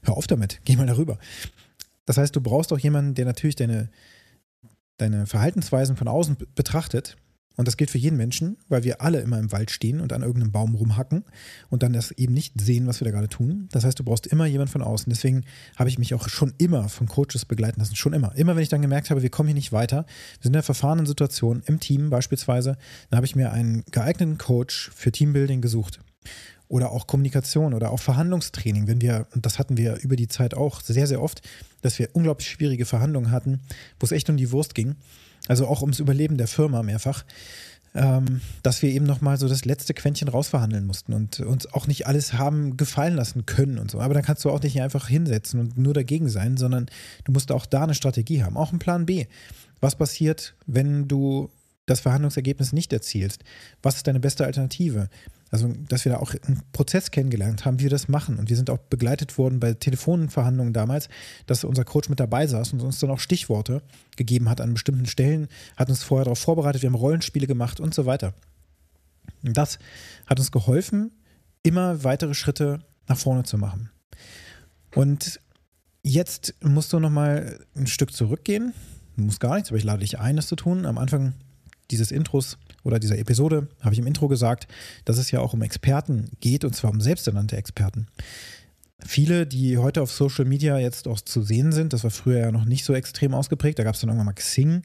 Hör 0.02 0.16
auf 0.16 0.26
damit, 0.26 0.60
geh 0.64 0.76
mal 0.76 0.86
darüber. 0.86 1.18
Das 2.06 2.16
heißt, 2.16 2.34
du 2.34 2.40
brauchst 2.40 2.72
auch 2.72 2.78
jemanden, 2.78 3.14
der 3.14 3.24
natürlich 3.24 3.56
deine, 3.56 3.88
deine 4.98 5.26
Verhaltensweisen 5.26 5.96
von 5.96 6.08
außen 6.08 6.36
betrachtet 6.54 7.16
und 7.56 7.68
das 7.68 7.76
gilt 7.76 7.90
für 7.90 7.98
jeden 7.98 8.16
Menschen, 8.16 8.56
weil 8.68 8.82
wir 8.82 9.00
alle 9.00 9.20
immer 9.20 9.38
im 9.38 9.52
Wald 9.52 9.70
stehen 9.70 10.00
und 10.00 10.12
an 10.12 10.22
irgendeinem 10.22 10.50
Baum 10.50 10.74
rumhacken 10.74 11.24
und 11.70 11.82
dann 11.82 11.92
das 11.92 12.10
eben 12.12 12.34
nicht 12.34 12.60
sehen, 12.60 12.86
was 12.86 13.00
wir 13.00 13.04
da 13.04 13.12
gerade 13.12 13.28
tun. 13.28 13.68
Das 13.70 13.84
heißt, 13.84 13.98
du 13.98 14.04
brauchst 14.04 14.26
immer 14.26 14.46
jemanden 14.46 14.72
von 14.72 14.82
außen. 14.82 15.10
Deswegen 15.10 15.44
habe 15.76 15.88
ich 15.88 15.98
mich 15.98 16.14
auch 16.14 16.28
schon 16.28 16.52
immer 16.58 16.88
von 16.88 17.06
Coaches 17.06 17.44
begleiten 17.44 17.80
lassen. 17.80 17.94
Schon 17.94 18.12
immer. 18.12 18.34
Immer 18.34 18.56
wenn 18.56 18.62
ich 18.62 18.68
dann 18.68 18.82
gemerkt 18.82 19.10
habe, 19.10 19.22
wir 19.22 19.30
kommen 19.30 19.48
hier 19.48 19.54
nicht 19.54 19.72
weiter, 19.72 19.98
wir 19.98 20.42
sind 20.42 20.50
in 20.50 20.52
der 20.54 20.62
verfahrenen 20.64 21.06
Situation 21.06 21.62
im 21.66 21.78
Team 21.78 22.10
beispielsweise, 22.10 22.76
dann 23.10 23.18
habe 23.18 23.26
ich 23.26 23.36
mir 23.36 23.52
einen 23.52 23.84
geeigneten 23.90 24.38
Coach 24.38 24.90
für 24.94 25.12
Teambuilding 25.12 25.60
gesucht 25.60 26.00
oder 26.66 26.90
auch 26.90 27.06
Kommunikation 27.06 27.74
oder 27.74 27.92
auch 27.92 28.00
Verhandlungstraining, 28.00 28.88
wenn 28.88 29.00
wir, 29.00 29.28
und 29.34 29.46
das 29.46 29.58
hatten 29.58 29.76
wir 29.76 29.96
über 30.00 30.16
die 30.16 30.28
Zeit 30.28 30.54
auch 30.54 30.80
sehr, 30.80 31.06
sehr 31.06 31.22
oft, 31.22 31.42
dass 31.82 31.98
wir 31.98 32.08
unglaublich 32.14 32.48
schwierige 32.48 32.86
Verhandlungen 32.86 33.30
hatten, 33.30 33.60
wo 34.00 34.06
es 34.06 34.12
echt 34.12 34.28
um 34.30 34.36
die 34.36 34.50
Wurst 34.50 34.74
ging 34.74 34.96
also 35.48 35.66
auch 35.66 35.82
ums 35.82 35.98
Überleben 35.98 36.38
der 36.38 36.48
Firma 36.48 36.82
mehrfach, 36.82 37.24
ähm, 37.94 38.40
dass 38.62 38.82
wir 38.82 38.90
eben 38.90 39.06
nochmal 39.06 39.38
so 39.38 39.48
das 39.48 39.64
letzte 39.64 39.94
Quäntchen 39.94 40.28
rausverhandeln 40.28 40.86
mussten 40.86 41.12
und 41.12 41.40
uns 41.40 41.72
auch 41.72 41.86
nicht 41.86 42.06
alles 42.06 42.32
haben 42.32 42.76
gefallen 42.76 43.14
lassen 43.14 43.46
können 43.46 43.78
und 43.78 43.90
so. 43.90 44.00
Aber 44.00 44.14
dann 44.14 44.24
kannst 44.24 44.44
du 44.44 44.50
auch 44.50 44.62
nicht 44.62 44.80
einfach 44.80 45.08
hinsetzen 45.08 45.60
und 45.60 45.78
nur 45.78 45.94
dagegen 45.94 46.28
sein, 46.28 46.56
sondern 46.56 46.86
du 47.24 47.32
musst 47.32 47.52
auch 47.52 47.66
da 47.66 47.84
eine 47.84 47.94
Strategie 47.94 48.42
haben, 48.42 48.56
auch 48.56 48.70
einen 48.70 48.80
Plan 48.80 49.06
B. 49.06 49.26
Was 49.80 49.96
passiert, 49.96 50.54
wenn 50.66 51.06
du 51.06 51.50
das 51.86 52.00
Verhandlungsergebnis 52.00 52.72
nicht 52.72 52.92
erzielst? 52.92 53.44
Was 53.82 53.96
ist 53.96 54.06
deine 54.06 54.20
beste 54.20 54.44
Alternative? 54.44 55.08
Also, 55.50 55.72
dass 55.88 56.04
wir 56.04 56.12
da 56.12 56.18
auch 56.18 56.34
einen 56.46 56.62
Prozess 56.72 57.10
kennengelernt 57.10 57.64
haben, 57.64 57.78
wie 57.78 57.84
wir 57.84 57.90
das 57.90 58.08
machen. 58.08 58.38
Und 58.38 58.48
wir 58.48 58.56
sind 58.56 58.70
auch 58.70 58.78
begleitet 58.78 59.38
worden 59.38 59.60
bei 59.60 59.74
Telefonverhandlungen 59.74 60.72
damals, 60.72 61.08
dass 61.46 61.64
unser 61.64 61.84
Coach 61.84 62.08
mit 62.08 62.18
dabei 62.18 62.46
saß 62.46 62.72
und 62.72 62.82
uns 62.82 62.98
dann 62.98 63.10
auch 63.10 63.20
Stichworte 63.20 63.82
gegeben 64.16 64.48
hat 64.48 64.60
an 64.60 64.74
bestimmten 64.74 65.06
Stellen, 65.06 65.48
hat 65.76 65.90
uns 65.90 66.02
vorher 66.02 66.24
darauf 66.24 66.40
vorbereitet, 66.40 66.82
wir 66.82 66.88
haben 66.88 66.96
Rollenspiele 66.96 67.46
gemacht 67.46 67.78
und 67.78 67.94
so 67.94 68.06
weiter. 68.06 68.34
Und 69.44 69.56
das 69.56 69.78
hat 70.26 70.38
uns 70.38 70.50
geholfen, 70.50 71.12
immer 71.62 72.02
weitere 72.02 72.34
Schritte 72.34 72.80
nach 73.06 73.18
vorne 73.18 73.44
zu 73.44 73.58
machen. 73.58 73.90
Und 74.94 75.40
jetzt 76.02 76.54
musst 76.62 76.92
du 76.92 76.98
nochmal 77.00 77.60
ein 77.76 77.86
Stück 77.86 78.12
zurückgehen. 78.12 78.72
Du 79.16 79.24
musst 79.24 79.40
gar 79.40 79.54
nichts, 79.54 79.70
aber 79.70 79.78
ich 79.78 79.84
lade 79.84 80.00
dich 80.00 80.18
ein, 80.18 80.36
das 80.36 80.46
zu 80.46 80.56
tun. 80.56 80.86
Am 80.86 80.98
Anfang 80.98 81.34
dieses 81.90 82.10
Intros 82.10 82.58
oder 82.84 82.98
dieser 82.98 83.18
Episode 83.18 83.68
habe 83.80 83.94
ich 83.94 83.98
im 83.98 84.06
Intro 84.06 84.28
gesagt, 84.28 84.68
dass 85.04 85.18
es 85.18 85.30
ja 85.30 85.40
auch 85.40 85.54
um 85.54 85.62
Experten 85.62 86.30
geht 86.40 86.64
und 86.64 86.76
zwar 86.76 86.90
um 86.90 87.00
selbsternannte 87.00 87.56
Experten. 87.56 88.06
Viele, 89.04 89.46
die 89.46 89.76
heute 89.76 90.00
auf 90.02 90.10
Social 90.10 90.44
Media 90.44 90.78
jetzt 90.78 91.08
auch 91.08 91.20
zu 91.20 91.42
sehen 91.42 91.72
sind, 91.72 91.92
das 91.92 92.04
war 92.04 92.10
früher 92.10 92.38
ja 92.38 92.52
noch 92.52 92.64
nicht 92.64 92.84
so 92.84 92.94
extrem 92.94 93.34
ausgeprägt, 93.34 93.78
da 93.78 93.84
gab 93.84 93.94
es 93.94 94.00
dann 94.00 94.08
irgendwann 94.08 94.26
mal 94.26 94.32
Xing. 94.32 94.82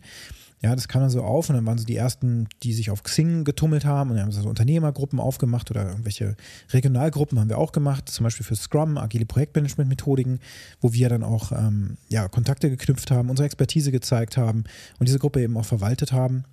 Ja, 0.62 0.76
das 0.76 0.90
kam 0.90 1.02
dann 1.02 1.10
so 1.10 1.24
auf 1.24 1.48
und 1.50 1.56
dann 1.56 1.66
waren 1.66 1.78
so 1.78 1.86
die 1.86 1.96
ersten, 1.96 2.50
die 2.64 2.74
sich 2.74 2.92
auf 2.92 3.04
Xing 3.04 3.46
getummelt 3.46 3.86
haben 3.86 4.10
und 4.10 4.18
dann 4.18 4.26
haben 4.26 4.32
so 4.34 4.50
Unternehmergruppen 4.50 5.18
aufgemacht 5.18 5.72
oder 5.72 5.88
irgendwelche 5.88 6.36
Regionalgruppen 6.74 7.40
haben 7.40 7.48
wir 7.48 7.58
auch 7.58 7.72
gemacht, 7.72 8.10
zum 8.10 8.26
Beispiel 8.26 8.46
für 8.46 8.58
Scrum, 8.58 8.98
agile 8.98 9.26
Projektmanagement-Methodiken, 9.26 10.40
wo 10.82 10.92
wir 10.92 11.08
dann 11.08 11.24
auch 11.24 11.54
ähm, 11.54 11.96
ja, 12.10 12.28
Kontakte 12.28 12.70
geknüpft 12.70 13.10
haben, 13.10 13.30
unsere 13.30 13.46
Expertise 13.46 13.94
gezeigt 13.94 14.36
haben 14.36 14.66
und 15.00 15.08
diese 15.08 15.20
Gruppe 15.20 15.42
eben 15.42 15.56
auch 15.56 15.66
verwaltet 15.66 16.12
haben. 16.12 16.44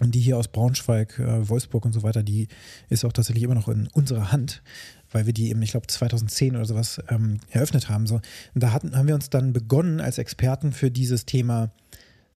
Und 0.00 0.14
die 0.14 0.20
hier 0.20 0.38
aus 0.38 0.48
Braunschweig, 0.48 1.18
äh, 1.18 1.48
Wolfsburg 1.48 1.84
und 1.84 1.92
so 1.92 2.02
weiter, 2.02 2.22
die 2.22 2.48
ist 2.88 3.04
auch 3.04 3.12
tatsächlich 3.12 3.44
immer 3.44 3.54
noch 3.54 3.68
in 3.68 3.88
unserer 3.88 4.32
Hand, 4.32 4.62
weil 5.10 5.26
wir 5.26 5.32
die 5.32 5.50
eben, 5.50 5.62
ich 5.62 5.72
glaube, 5.72 5.86
2010 5.86 6.56
oder 6.56 6.64
sowas 6.64 7.00
ähm, 7.08 7.40
eröffnet 7.50 7.88
haben. 7.88 8.06
So. 8.06 8.16
Und 8.16 8.62
da 8.62 8.72
hatten, 8.72 8.96
haben 8.96 9.08
wir 9.08 9.14
uns 9.14 9.30
dann 9.30 9.52
begonnen, 9.52 10.00
als 10.00 10.18
Experten 10.18 10.72
für 10.72 10.90
dieses 10.90 11.26
Thema 11.26 11.70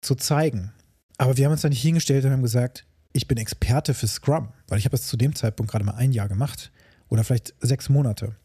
zu 0.00 0.14
zeigen. 0.14 0.73
Aber 1.19 1.37
wir 1.37 1.47
haben 1.47 1.53
uns 1.53 1.62
dann 1.62 1.70
nicht 1.70 1.82
hingestellt 1.82 2.25
und 2.25 2.32
haben 2.32 2.43
gesagt, 2.43 2.85
ich 3.12 3.26
bin 3.26 3.38
Experte 3.38 3.94
für 3.94 4.06
Scrum, 4.06 4.49
weil 4.69 4.79
ich 4.79 4.85
habe 4.85 4.93
das 4.93 5.06
zu 5.06 5.17
dem 5.17 5.35
Zeitpunkt 5.35 5.73
gerade 5.73 5.85
mal 5.85 5.94
ein 5.94 6.12
Jahr 6.12 6.29
gemacht 6.29 6.70
oder 7.08 7.25
vielleicht 7.25 7.55
sechs 7.61 7.88
Monate 7.88 8.37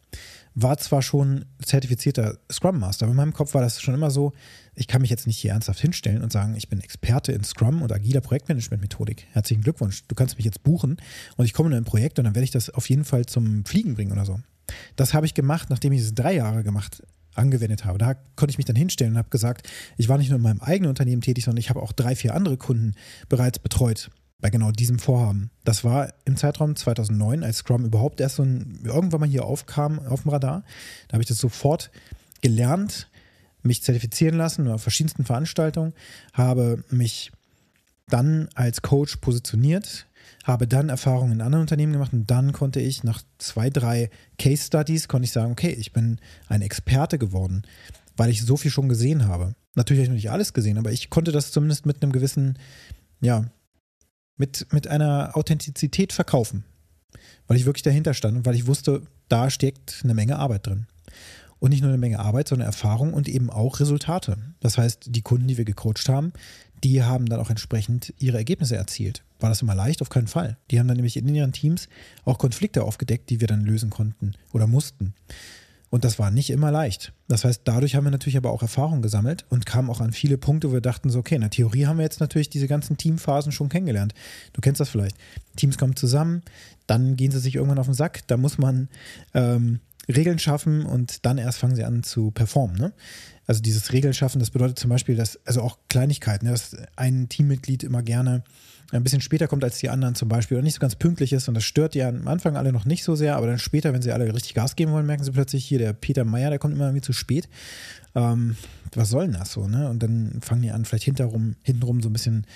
war 0.54 0.76
zwar 0.78 1.02
schon 1.02 1.44
zertifizierter 1.62 2.38
Scrum 2.50 2.78
Master, 2.78 3.04
aber 3.04 3.12
in 3.12 3.16
meinem 3.16 3.32
Kopf 3.32 3.54
war 3.54 3.62
das 3.62 3.80
schon 3.80 3.94
immer 3.94 4.10
so, 4.10 4.32
ich 4.74 4.86
kann 4.86 5.00
mich 5.00 5.10
jetzt 5.10 5.26
nicht 5.26 5.38
hier 5.38 5.52
ernsthaft 5.52 5.80
hinstellen 5.80 6.22
und 6.22 6.32
sagen, 6.32 6.54
ich 6.56 6.68
bin 6.68 6.80
Experte 6.80 7.32
in 7.32 7.44
Scrum 7.44 7.82
und 7.82 7.92
agiler 7.92 8.20
Projektmanagement-Methodik. 8.20 9.26
Herzlichen 9.32 9.62
Glückwunsch, 9.62 10.06
du 10.08 10.14
kannst 10.14 10.36
mich 10.36 10.44
jetzt 10.44 10.62
buchen 10.62 10.98
und 11.36 11.44
ich 11.44 11.52
komme 11.52 11.70
in 11.70 11.76
ein 11.76 11.84
Projekt 11.84 12.18
und 12.18 12.24
dann 12.24 12.34
werde 12.34 12.44
ich 12.44 12.50
das 12.50 12.70
auf 12.70 12.88
jeden 12.88 13.04
Fall 13.04 13.26
zum 13.26 13.64
Fliegen 13.64 13.94
bringen 13.94 14.12
oder 14.12 14.24
so. 14.24 14.40
Das 14.96 15.14
habe 15.14 15.26
ich 15.26 15.34
gemacht, 15.34 15.70
nachdem 15.70 15.92
ich 15.92 16.00
es 16.00 16.14
drei 16.14 16.34
Jahre 16.34 16.62
gemacht 16.62 17.02
angewendet 17.34 17.84
habe. 17.84 17.98
Da 17.98 18.14
konnte 18.36 18.50
ich 18.50 18.58
mich 18.58 18.66
dann 18.66 18.76
hinstellen 18.76 19.14
und 19.14 19.18
habe 19.18 19.30
gesagt, 19.30 19.68
ich 19.96 20.08
war 20.08 20.18
nicht 20.18 20.28
nur 20.28 20.36
in 20.36 20.42
meinem 20.42 20.60
eigenen 20.60 20.90
Unternehmen 20.90 21.22
tätig, 21.22 21.44
sondern 21.44 21.60
ich 21.60 21.70
habe 21.70 21.80
auch 21.80 21.92
drei, 21.92 22.14
vier 22.14 22.34
andere 22.34 22.58
Kunden 22.58 22.94
bereits 23.28 23.58
betreut 23.58 24.10
bei 24.42 24.50
genau 24.50 24.72
diesem 24.72 24.98
Vorhaben. 24.98 25.50
Das 25.64 25.84
war 25.84 26.12
im 26.24 26.36
Zeitraum 26.36 26.74
2009, 26.74 27.44
als 27.44 27.58
Scrum 27.58 27.84
überhaupt 27.84 28.20
erst 28.20 28.36
so 28.36 28.42
ein, 28.42 28.80
irgendwann 28.84 29.20
mal 29.20 29.28
hier 29.28 29.44
aufkam 29.44 30.00
auf 30.00 30.22
dem 30.22 30.32
Radar. 30.32 30.64
Da 31.06 31.14
habe 31.14 31.22
ich 31.22 31.28
das 31.28 31.38
sofort 31.38 31.92
gelernt, 32.42 33.08
mich 33.62 33.84
zertifizieren 33.84 34.36
lassen 34.36 34.66
auf 34.66 34.82
verschiedensten 34.82 35.24
Veranstaltungen, 35.24 35.94
habe 36.32 36.84
mich 36.90 37.30
dann 38.08 38.48
als 38.56 38.82
Coach 38.82 39.16
positioniert, 39.18 40.08
habe 40.42 40.66
dann 40.66 40.88
Erfahrungen 40.88 41.34
in 41.34 41.40
anderen 41.40 41.62
Unternehmen 41.62 41.92
gemacht 41.92 42.12
und 42.12 42.28
dann 42.28 42.52
konnte 42.52 42.80
ich 42.80 43.04
nach 43.04 43.22
zwei, 43.38 43.70
drei 43.70 44.10
Case 44.40 44.66
Studies 44.66 45.06
konnte 45.06 45.26
ich 45.26 45.32
sagen, 45.32 45.52
okay, 45.52 45.70
ich 45.70 45.92
bin 45.92 46.18
ein 46.48 46.62
Experte 46.62 47.16
geworden, 47.16 47.62
weil 48.16 48.28
ich 48.28 48.42
so 48.42 48.56
viel 48.56 48.72
schon 48.72 48.88
gesehen 48.88 49.28
habe. 49.28 49.54
Natürlich 49.76 50.00
habe 50.00 50.04
ich 50.04 50.10
noch 50.10 50.16
nicht 50.16 50.30
alles 50.32 50.52
gesehen, 50.52 50.78
aber 50.78 50.90
ich 50.90 51.10
konnte 51.10 51.30
das 51.30 51.52
zumindest 51.52 51.86
mit 51.86 52.02
einem 52.02 52.10
gewissen, 52.10 52.58
ja, 53.20 53.44
mit, 54.42 54.66
mit 54.72 54.88
einer 54.88 55.36
Authentizität 55.36 56.12
verkaufen. 56.12 56.64
Weil 57.46 57.56
ich 57.56 57.64
wirklich 57.64 57.84
dahinter 57.84 58.12
stand 58.12 58.38
und 58.38 58.44
weil 58.44 58.56
ich 58.56 58.66
wusste, 58.66 59.02
da 59.28 59.50
steckt 59.50 60.00
eine 60.02 60.14
Menge 60.14 60.36
Arbeit 60.36 60.66
drin. 60.66 60.88
Und 61.60 61.70
nicht 61.70 61.80
nur 61.80 61.90
eine 61.90 61.98
Menge 61.98 62.18
Arbeit, 62.18 62.48
sondern 62.48 62.66
Erfahrung 62.66 63.14
und 63.14 63.28
eben 63.28 63.50
auch 63.50 63.78
Resultate. 63.78 64.36
Das 64.58 64.78
heißt, 64.78 65.10
die 65.10 65.22
Kunden, 65.22 65.46
die 65.46 65.58
wir 65.58 65.64
gecoacht 65.64 66.08
haben, 66.08 66.32
die 66.82 67.04
haben 67.04 67.26
dann 67.26 67.38
auch 67.38 67.50
entsprechend 67.50 68.12
ihre 68.18 68.38
Ergebnisse 68.38 68.74
erzielt. 68.74 69.22
War 69.38 69.48
das 69.48 69.62
immer 69.62 69.76
leicht? 69.76 70.02
Auf 70.02 70.08
keinen 70.08 70.26
Fall. 70.26 70.56
Die 70.72 70.80
haben 70.80 70.88
dann 70.88 70.96
nämlich 70.96 71.16
in 71.16 71.32
ihren 71.32 71.52
Teams 71.52 71.88
auch 72.24 72.38
Konflikte 72.38 72.82
aufgedeckt, 72.82 73.30
die 73.30 73.40
wir 73.40 73.46
dann 73.46 73.64
lösen 73.64 73.90
konnten 73.90 74.32
oder 74.52 74.66
mussten. 74.66 75.14
Und 75.92 76.04
das 76.04 76.18
war 76.18 76.30
nicht 76.30 76.48
immer 76.48 76.70
leicht. 76.70 77.12
Das 77.28 77.44
heißt, 77.44 77.60
dadurch 77.64 77.94
haben 77.94 78.04
wir 78.04 78.10
natürlich 78.10 78.38
aber 78.38 78.50
auch 78.50 78.62
Erfahrung 78.62 79.02
gesammelt 79.02 79.44
und 79.50 79.66
kamen 79.66 79.90
auch 79.90 80.00
an 80.00 80.14
viele 80.14 80.38
Punkte, 80.38 80.70
wo 80.70 80.72
wir 80.72 80.80
dachten, 80.80 81.10
so, 81.10 81.18
okay, 81.18 81.34
in 81.34 81.42
der 81.42 81.50
Theorie 81.50 81.84
haben 81.84 81.98
wir 81.98 82.02
jetzt 82.02 82.18
natürlich 82.18 82.48
diese 82.48 82.66
ganzen 82.66 82.96
Teamphasen 82.96 83.52
schon 83.52 83.68
kennengelernt. 83.68 84.14
Du 84.54 84.62
kennst 84.62 84.80
das 84.80 84.88
vielleicht. 84.88 85.18
Teams 85.54 85.76
kommen 85.76 85.94
zusammen, 85.94 86.40
dann 86.86 87.16
gehen 87.16 87.30
sie 87.30 87.40
sich 87.40 87.56
irgendwann 87.56 87.78
auf 87.78 87.84
den 87.84 87.94
Sack, 87.94 88.26
da 88.26 88.38
muss 88.38 88.56
man 88.56 88.88
ähm, 89.34 89.80
Regeln 90.08 90.38
schaffen 90.38 90.86
und 90.86 91.26
dann 91.26 91.36
erst 91.36 91.58
fangen 91.58 91.76
sie 91.76 91.84
an 91.84 92.02
zu 92.02 92.30
performen. 92.30 92.78
Ne? 92.78 92.94
Also 93.46 93.60
dieses 93.60 93.92
Regeln 93.92 94.14
schaffen, 94.14 94.38
das 94.38 94.48
bedeutet 94.48 94.78
zum 94.78 94.88
Beispiel, 94.88 95.16
dass, 95.16 95.38
also 95.44 95.60
auch 95.60 95.76
Kleinigkeiten, 95.90 96.46
dass 96.46 96.74
ein 96.96 97.28
Teammitglied 97.28 97.82
immer 97.82 98.02
gerne 98.02 98.44
ein 98.92 99.02
bisschen 99.02 99.20
später 99.20 99.48
kommt 99.48 99.64
als 99.64 99.78
die 99.78 99.88
anderen 99.88 100.14
zum 100.14 100.28
Beispiel 100.28 100.56
oder 100.56 100.64
nicht 100.64 100.74
so 100.74 100.80
ganz 100.80 100.96
pünktlich 100.96 101.32
ist 101.32 101.48
und 101.48 101.54
das 101.54 101.64
stört 101.64 101.94
die 101.94 102.02
am 102.02 102.28
Anfang 102.28 102.56
alle 102.56 102.72
noch 102.72 102.84
nicht 102.84 103.04
so 103.04 103.14
sehr, 103.14 103.36
aber 103.36 103.46
dann 103.46 103.58
später, 103.58 103.92
wenn 103.92 104.02
sie 104.02 104.12
alle 104.12 104.32
richtig 104.32 104.54
Gas 104.54 104.76
geben 104.76 104.92
wollen, 104.92 105.06
merken 105.06 105.24
sie 105.24 105.32
plötzlich 105.32 105.64
hier, 105.64 105.78
der 105.78 105.92
Peter 105.94 106.24
Meyer, 106.24 106.50
der 106.50 106.58
kommt 106.58 106.74
immer 106.74 106.84
irgendwie 106.84 107.02
zu 107.02 107.12
spät. 107.12 107.48
Ähm, 108.14 108.56
was 108.94 109.08
soll 109.08 109.24
denn 109.24 109.38
das 109.38 109.52
so, 109.52 109.66
ne? 109.66 109.88
Und 109.88 110.02
dann 110.02 110.38
fangen 110.42 110.62
die 110.62 110.70
an, 110.70 110.84
vielleicht 110.84 111.04
hinterrum, 111.04 111.56
hintenrum 111.62 112.02
so 112.02 112.10
ein 112.10 112.12
bisschen 112.12 112.46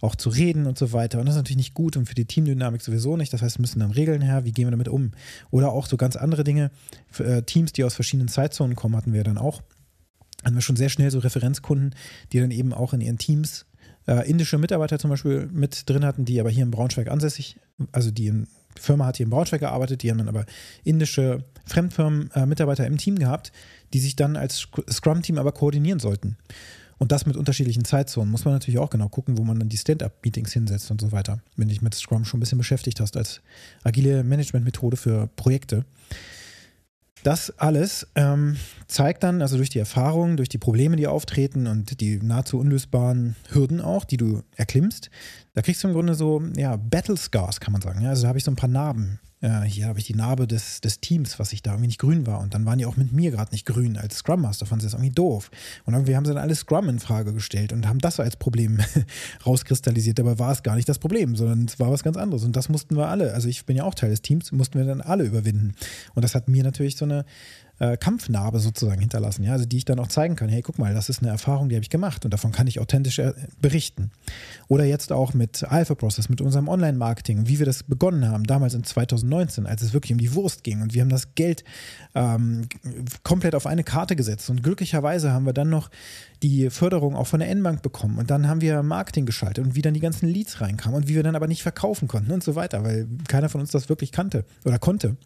auch 0.00 0.16
zu 0.16 0.28
reden 0.28 0.66
und 0.66 0.76
so 0.76 0.92
weiter. 0.92 1.20
Und 1.20 1.26
das 1.26 1.34
ist 1.34 1.38
natürlich 1.38 1.56
nicht 1.56 1.74
gut 1.74 1.96
und 1.96 2.06
für 2.06 2.14
die 2.14 2.24
Teamdynamik 2.24 2.82
sowieso 2.82 3.16
nicht. 3.16 3.32
Das 3.32 3.42
heißt, 3.42 3.60
müssen 3.60 3.78
dann 3.78 3.92
Regeln 3.92 4.20
her, 4.20 4.44
wie 4.44 4.52
gehen 4.52 4.66
wir 4.66 4.72
damit 4.72 4.88
um? 4.88 5.12
Oder 5.50 5.70
auch 5.70 5.86
so 5.86 5.96
ganz 5.96 6.16
andere 6.16 6.44
Dinge. 6.44 6.70
Für, 7.10 7.24
äh, 7.24 7.42
Teams, 7.42 7.72
die 7.72 7.84
aus 7.84 7.94
verschiedenen 7.94 8.28
Zeitzonen 8.28 8.74
kommen, 8.74 8.96
hatten 8.96 9.12
wir 9.12 9.22
dann 9.22 9.38
auch. 9.38 9.62
Hatten 10.44 10.56
wir 10.56 10.62
schon 10.62 10.76
sehr 10.76 10.90
schnell 10.90 11.10
so 11.10 11.20
Referenzkunden, 11.20 11.94
die 12.32 12.40
dann 12.40 12.50
eben 12.50 12.74
auch 12.74 12.92
in 12.92 13.00
ihren 13.00 13.18
Teams 13.18 13.66
äh, 14.06 14.28
indische 14.28 14.58
Mitarbeiter 14.58 14.98
zum 14.98 15.10
Beispiel 15.10 15.48
mit 15.52 15.88
drin 15.88 16.04
hatten, 16.04 16.24
die 16.24 16.40
aber 16.40 16.50
hier 16.50 16.64
in 16.64 16.70
Braunschweig 16.70 17.08
ansässig, 17.10 17.58
also 17.92 18.10
die 18.10 18.26
in, 18.26 18.48
Firma 18.76 19.06
hat 19.06 19.16
hier 19.16 19.24
in 19.24 19.30
Braunschweig 19.30 19.60
gearbeitet, 19.60 20.02
die 20.02 20.10
haben 20.10 20.18
dann 20.18 20.28
aber 20.28 20.46
indische 20.82 21.44
Fremdfirmen-Mitarbeiter 21.66 22.84
äh, 22.84 22.88
im 22.88 22.98
Team 22.98 23.18
gehabt, 23.18 23.52
die 23.92 24.00
sich 24.00 24.16
dann 24.16 24.36
als 24.36 24.68
Scrum-Team 24.90 25.38
aber 25.38 25.52
koordinieren 25.52 26.00
sollten. 26.00 26.36
Und 26.98 27.12
das 27.12 27.26
mit 27.26 27.36
unterschiedlichen 27.36 27.84
Zeitzonen. 27.84 28.30
Muss 28.30 28.44
man 28.44 28.54
natürlich 28.54 28.78
auch 28.78 28.90
genau 28.90 29.08
gucken, 29.08 29.36
wo 29.36 29.42
man 29.42 29.58
dann 29.58 29.68
die 29.68 29.76
Stand-up-Meetings 29.76 30.52
hinsetzt 30.52 30.90
und 30.90 31.00
so 31.00 31.12
weiter. 31.12 31.40
Wenn 31.56 31.68
dich 31.68 31.82
mit 31.82 31.94
Scrum 31.94 32.24
schon 32.24 32.38
ein 32.38 32.40
bisschen 32.40 32.58
beschäftigt 32.58 33.00
hast 33.00 33.16
als 33.16 33.40
agile 33.82 34.22
Management-Methode 34.22 34.96
für 34.96 35.28
Projekte. 35.36 35.84
Das 37.24 37.58
alles 37.58 38.06
ähm, 38.16 38.56
zeigt 38.86 39.22
dann, 39.22 39.40
also 39.40 39.56
durch 39.56 39.70
die 39.70 39.78
Erfahrungen, 39.78 40.36
durch 40.36 40.50
die 40.50 40.58
Probleme, 40.58 40.96
die 40.96 41.06
auftreten 41.06 41.66
und 41.66 42.00
die 42.02 42.18
nahezu 42.22 42.58
unlösbaren 42.58 43.34
Hürden 43.50 43.80
auch, 43.80 44.04
die 44.04 44.18
du 44.18 44.42
erklimmst, 44.56 45.08
da 45.54 45.62
kriegst 45.62 45.82
du 45.82 45.88
im 45.88 45.94
Grunde 45.94 46.14
so, 46.14 46.42
ja, 46.54 46.76
Battle 46.76 47.16
Scars, 47.16 47.60
kann 47.60 47.72
man 47.72 47.80
sagen. 47.80 48.02
Ja? 48.02 48.10
Also 48.10 48.22
da 48.22 48.28
habe 48.28 48.38
ich 48.38 48.44
so 48.44 48.50
ein 48.50 48.56
paar 48.56 48.68
Narben 48.68 49.20
äh, 49.44 49.60
hier 49.66 49.86
habe 49.86 49.98
ich 49.98 50.06
die 50.06 50.14
Narbe 50.14 50.46
des, 50.46 50.80
des 50.80 51.00
Teams, 51.00 51.38
was 51.38 51.52
ich 51.52 51.62
da 51.62 51.72
irgendwie 51.72 51.88
nicht 51.88 52.00
grün 52.00 52.26
war. 52.26 52.40
Und 52.40 52.54
dann 52.54 52.64
waren 52.64 52.78
die 52.78 52.86
auch 52.86 52.96
mit 52.96 53.12
mir 53.12 53.30
gerade 53.30 53.52
nicht 53.52 53.66
grün 53.66 53.98
als 53.98 54.16
Scrum 54.16 54.40
Master, 54.40 54.64
fanden 54.64 54.80
sie 54.80 54.86
das 54.86 54.94
irgendwie 54.94 55.14
doof. 55.14 55.50
Und 55.84 55.92
irgendwie 55.92 56.16
haben 56.16 56.24
sie 56.24 56.32
dann 56.32 56.42
alles 56.42 56.60
Scrum 56.60 56.88
in 56.88 56.98
Frage 56.98 57.34
gestellt 57.34 57.72
und 57.72 57.86
haben 57.86 57.98
das 57.98 58.18
als 58.20 58.36
Problem 58.36 58.78
rauskristallisiert. 59.46 60.18
Dabei 60.18 60.38
war 60.38 60.50
es 60.50 60.62
gar 60.62 60.76
nicht 60.76 60.88
das 60.88 60.98
Problem, 60.98 61.36
sondern 61.36 61.66
es 61.66 61.78
war 61.78 61.90
was 61.90 62.02
ganz 62.02 62.16
anderes. 62.16 62.42
Und 62.44 62.56
das 62.56 62.70
mussten 62.70 62.96
wir 62.96 63.08
alle, 63.08 63.34
also 63.34 63.48
ich 63.48 63.66
bin 63.66 63.76
ja 63.76 63.84
auch 63.84 63.94
Teil 63.94 64.10
des 64.10 64.22
Teams, 64.22 64.50
mussten 64.50 64.78
wir 64.78 64.86
dann 64.86 65.02
alle 65.02 65.24
überwinden. 65.24 65.74
Und 66.14 66.22
das 66.22 66.34
hat 66.34 66.48
mir 66.48 66.64
natürlich 66.64 66.96
so 66.96 67.04
eine 67.04 67.26
äh, 67.78 67.96
Kampfnarbe 67.96 68.60
sozusagen 68.60 69.00
hinterlassen, 69.00 69.42
ja, 69.42 69.52
also 69.52 69.64
die 69.64 69.78
ich 69.78 69.84
dann 69.84 69.98
auch 69.98 70.06
zeigen 70.06 70.36
kann, 70.36 70.48
hey, 70.48 70.62
guck 70.62 70.78
mal, 70.78 70.94
das 70.94 71.08
ist 71.08 71.22
eine 71.22 71.30
Erfahrung, 71.30 71.68
die 71.68 71.74
habe 71.74 71.82
ich 71.82 71.90
gemacht 71.90 72.24
und 72.24 72.32
davon 72.32 72.52
kann 72.52 72.66
ich 72.66 72.78
authentisch 72.80 73.18
äh, 73.18 73.32
berichten. 73.60 74.10
Oder 74.68 74.84
jetzt 74.84 75.12
auch 75.12 75.34
mit 75.34 75.64
Alpha 75.64 75.94
Process, 75.94 76.28
mit 76.28 76.40
unserem 76.40 76.68
Online-Marketing, 76.68 77.46
wie 77.46 77.58
wir 77.58 77.66
das 77.66 77.82
begonnen 77.82 78.28
haben, 78.28 78.44
damals 78.44 78.74
in 78.74 78.84
2019, 78.84 79.66
als 79.66 79.82
es 79.82 79.92
wirklich 79.92 80.12
um 80.12 80.18
die 80.18 80.34
Wurst 80.34 80.64
ging 80.64 80.82
und 80.82 80.94
wir 80.94 81.02
haben 81.02 81.10
das 81.10 81.34
Geld 81.34 81.64
ähm, 82.14 82.62
komplett 83.22 83.54
auf 83.54 83.66
eine 83.66 83.84
Karte 83.84 84.16
gesetzt 84.16 84.48
und 84.50 84.62
glücklicherweise 84.62 85.32
haben 85.32 85.46
wir 85.46 85.52
dann 85.52 85.68
noch 85.68 85.90
die 86.42 86.70
Förderung 86.70 87.14
auch 87.14 87.26
von 87.26 87.40
der 87.40 87.50
N-Bank 87.50 87.82
bekommen 87.82 88.18
und 88.18 88.30
dann 88.30 88.48
haben 88.48 88.60
wir 88.60 88.82
Marketing 88.82 89.26
geschaltet 89.26 89.64
und 89.64 89.74
wie 89.74 89.82
dann 89.82 89.94
die 89.94 90.00
ganzen 90.00 90.28
Leads 90.28 90.60
reinkamen 90.60 90.96
und 90.96 91.08
wie 91.08 91.14
wir 91.14 91.22
dann 91.22 91.36
aber 91.36 91.46
nicht 91.46 91.62
verkaufen 91.62 92.08
konnten 92.08 92.32
und 92.32 92.42
so 92.42 92.54
weiter, 92.54 92.84
weil 92.84 93.06
keiner 93.28 93.48
von 93.48 93.60
uns 93.60 93.70
das 93.70 93.88
wirklich 93.88 94.12
kannte 94.12 94.44
oder 94.64 94.78
konnte. 94.78 95.16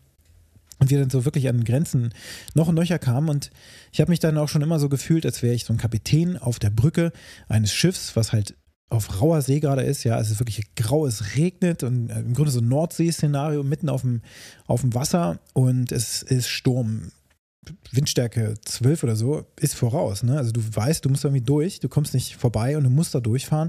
Und 0.80 0.90
wir 0.90 1.00
dann 1.00 1.10
so 1.10 1.24
wirklich 1.24 1.48
an 1.48 1.64
Grenzen 1.64 2.14
noch 2.54 2.68
und 2.68 2.76
nöcher 2.76 3.00
kamen. 3.00 3.28
Und 3.28 3.50
ich 3.92 4.00
habe 4.00 4.10
mich 4.10 4.20
dann 4.20 4.38
auch 4.38 4.48
schon 4.48 4.62
immer 4.62 4.78
so 4.78 4.88
gefühlt, 4.88 5.26
als 5.26 5.42
wäre 5.42 5.54
ich 5.54 5.64
so 5.64 5.72
ein 5.72 5.78
Kapitän 5.78 6.36
auf 6.36 6.60
der 6.60 6.70
Brücke 6.70 7.12
eines 7.48 7.72
Schiffs, 7.72 8.14
was 8.14 8.32
halt 8.32 8.54
auf 8.90 9.20
rauer 9.20 9.42
See 9.42 9.60
gerade 9.60 9.82
ist. 9.82 10.04
Ja, 10.04 10.18
es 10.18 10.30
ist 10.30 10.40
wirklich 10.40 10.74
grau, 10.74 11.06
es 11.06 11.36
regnet 11.36 11.82
und 11.82 12.10
äh, 12.10 12.20
im 12.20 12.34
Grunde 12.34 12.50
so 12.50 12.60
ein 12.60 12.68
Nordsee-Szenario 12.68 13.62
mitten 13.62 13.88
auf 13.88 14.02
dem, 14.02 14.22
auf 14.66 14.80
dem 14.80 14.94
Wasser 14.94 15.38
und 15.52 15.92
es 15.92 16.22
ist 16.22 16.48
Sturm. 16.48 17.12
Windstärke 17.92 18.54
12 18.64 19.04
oder 19.04 19.14
so 19.14 19.44
ist 19.60 19.74
voraus. 19.74 20.22
Ne? 20.22 20.38
Also 20.38 20.52
du 20.52 20.62
weißt, 20.62 21.04
du 21.04 21.10
musst 21.10 21.24
irgendwie 21.24 21.44
durch, 21.44 21.80
du 21.80 21.88
kommst 21.90 22.14
nicht 22.14 22.36
vorbei 22.36 22.78
und 22.78 22.84
du 22.84 22.90
musst 22.90 23.14
da 23.14 23.20
durchfahren. 23.20 23.68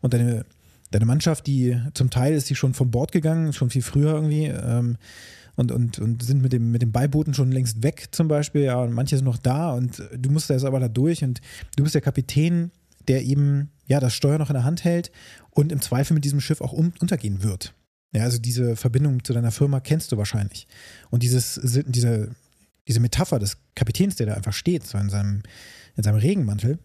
Und 0.00 0.14
deine, 0.14 0.44
deine 0.90 1.04
Mannschaft, 1.04 1.46
die 1.46 1.80
zum 1.94 2.10
Teil 2.10 2.34
ist 2.34 2.50
die 2.50 2.56
schon 2.56 2.74
vom 2.74 2.90
Bord 2.90 3.12
gegangen, 3.12 3.52
schon 3.52 3.70
viel 3.70 3.82
früher 3.82 4.14
irgendwie. 4.14 4.46
Ähm, 4.46 4.96
und, 5.56 5.72
und, 5.72 5.98
und 5.98 6.22
sind 6.22 6.42
mit 6.42 6.52
dem, 6.52 6.70
mit 6.70 6.82
dem 6.82 6.92
Beibooten 6.92 7.34
schon 7.34 7.50
längst 7.50 7.82
weg 7.82 8.08
zum 8.10 8.28
Beispiel, 8.28 8.62
ja, 8.62 8.80
und 8.82 8.92
manche 8.92 9.16
sind 9.16 9.24
noch 9.24 9.38
da 9.38 9.72
und 9.72 10.02
du 10.14 10.30
musst 10.30 10.50
da 10.50 10.54
jetzt 10.54 10.64
aber 10.64 10.80
da 10.80 10.88
durch 10.88 11.24
und 11.24 11.40
du 11.76 11.82
bist 11.82 11.94
der 11.94 12.02
Kapitän, 12.02 12.70
der 13.08 13.24
eben, 13.24 13.70
ja, 13.86 14.00
das 14.00 14.14
Steuer 14.14 14.38
noch 14.38 14.50
in 14.50 14.54
der 14.54 14.64
Hand 14.64 14.84
hält 14.84 15.10
und 15.50 15.72
im 15.72 15.80
Zweifel 15.80 16.14
mit 16.14 16.24
diesem 16.24 16.40
Schiff 16.40 16.60
auch 16.60 16.72
um, 16.72 16.92
untergehen 17.00 17.42
wird. 17.42 17.74
Ja, 18.12 18.22
also 18.22 18.38
diese 18.38 18.76
Verbindung 18.76 19.24
zu 19.24 19.32
deiner 19.32 19.50
Firma 19.50 19.80
kennst 19.80 20.12
du 20.12 20.16
wahrscheinlich. 20.16 20.66
Und 21.10 21.22
dieses, 21.22 21.60
diese, 21.86 22.30
diese 22.86 23.00
Metapher 23.00 23.38
des 23.38 23.58
Kapitäns, 23.74 24.16
der 24.16 24.26
da 24.26 24.34
einfach 24.34 24.52
steht, 24.52 24.86
so 24.86 24.98
in 24.98 25.10
seinem, 25.10 25.42
in 25.96 26.02
seinem 26.02 26.16
Regenmantel 26.16 26.78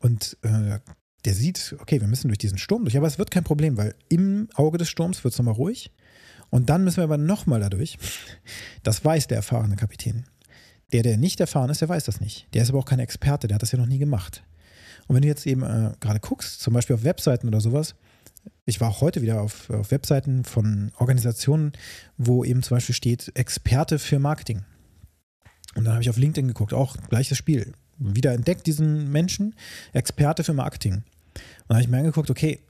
und 0.00 0.36
äh, 0.42 0.78
der 1.24 1.34
sieht, 1.34 1.76
okay, 1.80 2.00
wir 2.00 2.08
müssen 2.08 2.28
durch 2.28 2.38
diesen 2.38 2.58
Sturm 2.58 2.84
durch, 2.84 2.96
aber 2.96 3.06
es 3.06 3.18
wird 3.18 3.30
kein 3.30 3.44
Problem, 3.44 3.76
weil 3.76 3.94
im 4.08 4.48
Auge 4.54 4.78
des 4.78 4.88
Sturms 4.88 5.22
wird 5.22 5.32
es 5.34 5.38
nochmal 5.38 5.54
ruhig 5.54 5.90
und 6.48 6.70
dann 6.70 6.84
müssen 6.84 6.98
wir 6.98 7.04
aber 7.04 7.18
nochmal 7.18 7.60
dadurch. 7.60 7.98
Das 8.82 9.04
weiß 9.04 9.26
der 9.26 9.36
erfahrene 9.36 9.76
Kapitän. 9.76 10.24
Der, 10.92 11.02
der 11.02 11.16
nicht 11.16 11.38
erfahren 11.40 11.70
ist, 11.70 11.82
der 11.82 11.88
weiß 11.88 12.04
das 12.04 12.20
nicht. 12.20 12.48
Der 12.54 12.62
ist 12.62 12.70
aber 12.70 12.78
auch 12.78 12.86
kein 12.86 12.98
Experte, 12.98 13.46
der 13.46 13.56
hat 13.56 13.62
das 13.62 13.72
ja 13.72 13.78
noch 13.78 13.86
nie 13.86 13.98
gemacht. 13.98 14.42
Und 15.10 15.16
wenn 15.16 15.22
du 15.22 15.28
jetzt 15.28 15.44
eben 15.44 15.64
äh, 15.64 15.90
gerade 15.98 16.20
guckst, 16.20 16.60
zum 16.60 16.72
Beispiel 16.72 16.94
auf 16.94 17.02
Webseiten 17.02 17.48
oder 17.48 17.60
sowas, 17.60 17.96
ich 18.64 18.80
war 18.80 18.88
auch 18.90 19.00
heute 19.00 19.22
wieder 19.22 19.42
auf, 19.42 19.68
auf 19.68 19.90
Webseiten 19.90 20.44
von 20.44 20.92
Organisationen, 20.98 21.72
wo 22.16 22.44
eben 22.44 22.62
zum 22.62 22.76
Beispiel 22.76 22.94
steht 22.94 23.32
Experte 23.34 23.98
für 23.98 24.20
Marketing. 24.20 24.62
Und 25.74 25.82
dann 25.82 25.94
habe 25.94 26.02
ich 26.04 26.10
auf 26.10 26.16
LinkedIn 26.16 26.46
geguckt, 26.46 26.72
auch 26.72 26.96
gleiches 27.08 27.36
Spiel. 27.36 27.72
Wieder 27.98 28.34
entdeckt 28.34 28.68
diesen 28.68 29.10
Menschen, 29.10 29.56
Experte 29.92 30.44
für 30.44 30.52
Marketing. 30.52 30.94
Und 30.94 31.02
dann 31.66 31.78
habe 31.78 31.82
ich 31.82 31.88
mir 31.88 31.98
angeguckt, 31.98 32.30
okay, 32.30 32.60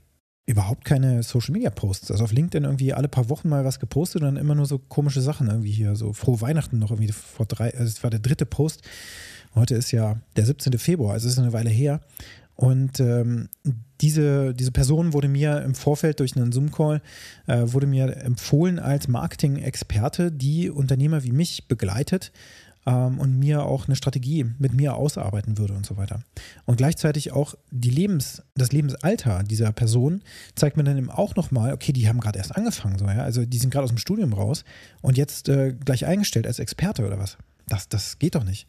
überhaupt 0.46 0.86
keine 0.86 1.22
Social 1.22 1.52
Media 1.52 1.68
Posts. 1.68 2.10
Also 2.10 2.24
auf 2.24 2.32
LinkedIn 2.32 2.64
irgendwie 2.64 2.94
alle 2.94 3.08
paar 3.08 3.28
Wochen 3.28 3.50
mal 3.50 3.66
was 3.66 3.80
gepostet 3.80 4.22
und 4.22 4.28
dann 4.28 4.36
immer 4.38 4.54
nur 4.54 4.64
so 4.64 4.78
komische 4.78 5.20
Sachen 5.20 5.48
irgendwie 5.48 5.72
hier, 5.72 5.94
so 5.94 6.14
frohe 6.14 6.40
Weihnachten 6.40 6.78
noch 6.78 6.90
irgendwie 6.90 7.12
vor 7.12 7.44
drei, 7.44 7.74
also 7.74 7.84
es 7.84 8.02
war 8.02 8.08
der 8.08 8.20
dritte 8.20 8.46
Post. 8.46 8.80
Heute 9.54 9.74
ist 9.74 9.90
ja 9.92 10.20
der 10.36 10.46
17. 10.46 10.78
Februar, 10.78 11.14
also 11.14 11.26
es 11.26 11.34
ist 11.34 11.38
eine 11.38 11.52
Weile 11.52 11.70
her. 11.70 12.00
Und 12.54 13.00
ähm, 13.00 13.48
diese, 14.02 14.52
diese 14.54 14.70
Person 14.70 15.14
wurde 15.14 15.28
mir 15.28 15.62
im 15.62 15.74
Vorfeld 15.74 16.20
durch 16.20 16.36
einen 16.36 16.52
Zoom-Call, 16.52 17.00
äh, 17.46 17.62
wurde 17.64 17.86
mir 17.86 18.18
empfohlen 18.18 18.78
als 18.78 19.08
Marketing-Experte, 19.08 20.30
die 20.30 20.68
Unternehmer 20.68 21.24
wie 21.24 21.32
mich 21.32 21.68
begleitet 21.68 22.32
ähm, 22.86 23.18
und 23.18 23.38
mir 23.38 23.64
auch 23.64 23.86
eine 23.86 23.96
Strategie 23.96 24.44
mit 24.58 24.74
mir 24.74 24.94
ausarbeiten 24.94 25.58
würde 25.58 25.74
und 25.74 25.86
so 25.86 25.96
weiter. 25.96 26.20
Und 26.66 26.76
gleichzeitig 26.76 27.32
auch 27.32 27.54
die 27.70 27.90
Lebens, 27.90 28.42
das 28.54 28.72
Lebensalter 28.72 29.42
dieser 29.42 29.72
Person 29.72 30.22
zeigt 30.54 30.76
mir 30.76 30.84
dann 30.84 30.98
eben 30.98 31.10
auch 31.10 31.36
nochmal, 31.36 31.72
okay, 31.72 31.92
die 31.92 32.08
haben 32.08 32.20
gerade 32.20 32.38
erst 32.38 32.56
angefangen, 32.56 32.98
so, 32.98 33.06
ja, 33.06 33.22
also 33.22 33.44
die 33.46 33.58
sind 33.58 33.70
gerade 33.70 33.84
aus 33.84 33.90
dem 33.90 33.98
Studium 33.98 34.32
raus 34.32 34.64
und 35.00 35.16
jetzt 35.16 35.48
äh, 35.48 35.72
gleich 35.72 36.06
eingestellt 36.06 36.46
als 36.46 36.58
Experte 36.58 37.06
oder 37.06 37.18
was. 37.18 37.38
Das, 37.68 37.88
das 37.88 38.18
geht 38.18 38.34
doch 38.34 38.44
nicht. 38.44 38.66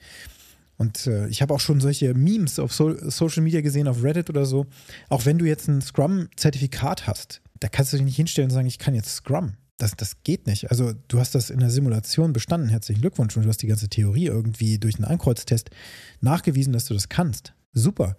Und 0.82 1.06
äh, 1.06 1.28
ich 1.28 1.44
habe 1.44 1.54
auch 1.54 1.60
schon 1.60 1.80
solche 1.80 2.16
Memes 2.16 2.58
auf 2.58 2.74
so 2.74 2.98
Social 3.08 3.44
Media 3.44 3.62
gesehen, 3.62 3.88
auf 3.88 4.02
Reddit 4.02 4.32
oder 4.32 4.48
so. 4.48 4.66
Auch 5.10 5.28
wenn 5.28 5.38
du 5.38 5.46
jetzt 5.46 5.68
ein 5.68 5.80
Scrum-Zertifikat 5.80 7.06
hast, 7.06 7.44
da 7.60 7.68
kannst 7.68 7.94
du 7.94 7.98
dich 7.98 8.06
nicht 8.08 8.16
hinstellen 8.16 8.50
und 8.50 8.54
sagen, 8.56 8.66
ich 8.66 8.80
kann 8.80 8.96
jetzt 8.96 9.14
Scrum. 9.14 9.54
Das, 9.78 9.96
das 9.96 10.24
geht 10.24 10.48
nicht. 10.48 10.72
Also 10.72 10.94
du 11.08 11.20
hast 11.20 11.36
das 11.36 11.52
in 11.52 11.60
der 11.60 11.70
Simulation 11.70 12.34
bestanden. 12.34 12.68
Herzlichen 12.68 13.00
Glückwunsch. 13.00 13.38
Und 13.38 13.44
du 13.44 13.50
hast 13.50 13.62
die 13.62 13.68
ganze 13.68 13.90
Theorie 13.90 14.26
irgendwie 14.26 14.80
durch 14.80 14.96
einen 14.96 15.06
Ankreuztest 15.06 15.70
nachgewiesen, 16.20 16.74
dass 16.74 16.86
du 16.86 16.96
das 16.96 17.10
kannst. 17.10 17.54
Super. 17.74 18.16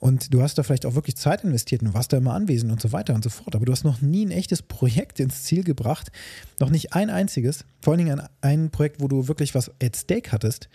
Und 0.00 0.34
du 0.34 0.42
hast 0.42 0.58
da 0.58 0.64
vielleicht 0.64 0.86
auch 0.86 0.96
wirklich 0.96 1.16
Zeit 1.16 1.44
investiert 1.44 1.82
und 1.82 1.94
warst 1.94 2.12
da 2.12 2.16
immer 2.16 2.34
anwesend 2.34 2.72
und 2.72 2.80
so 2.80 2.90
weiter 2.90 3.14
und 3.14 3.22
so 3.22 3.30
fort. 3.30 3.54
Aber 3.54 3.64
du 3.64 3.70
hast 3.70 3.84
noch 3.84 4.00
nie 4.00 4.26
ein 4.26 4.32
echtes 4.32 4.60
Projekt 4.60 5.20
ins 5.20 5.44
Ziel 5.44 5.62
gebracht. 5.62 6.10
Noch 6.58 6.70
nicht 6.70 6.94
ein 6.94 7.10
einziges. 7.10 7.64
Vor 7.80 7.92
allen 7.92 8.04
Dingen 8.04 8.18
ein, 8.18 8.28
ein 8.40 8.70
Projekt, 8.70 9.00
wo 9.00 9.06
du 9.06 9.28
wirklich 9.28 9.54
was 9.54 9.70
at 9.80 9.94
stake 9.94 10.32
hattest. 10.32 10.68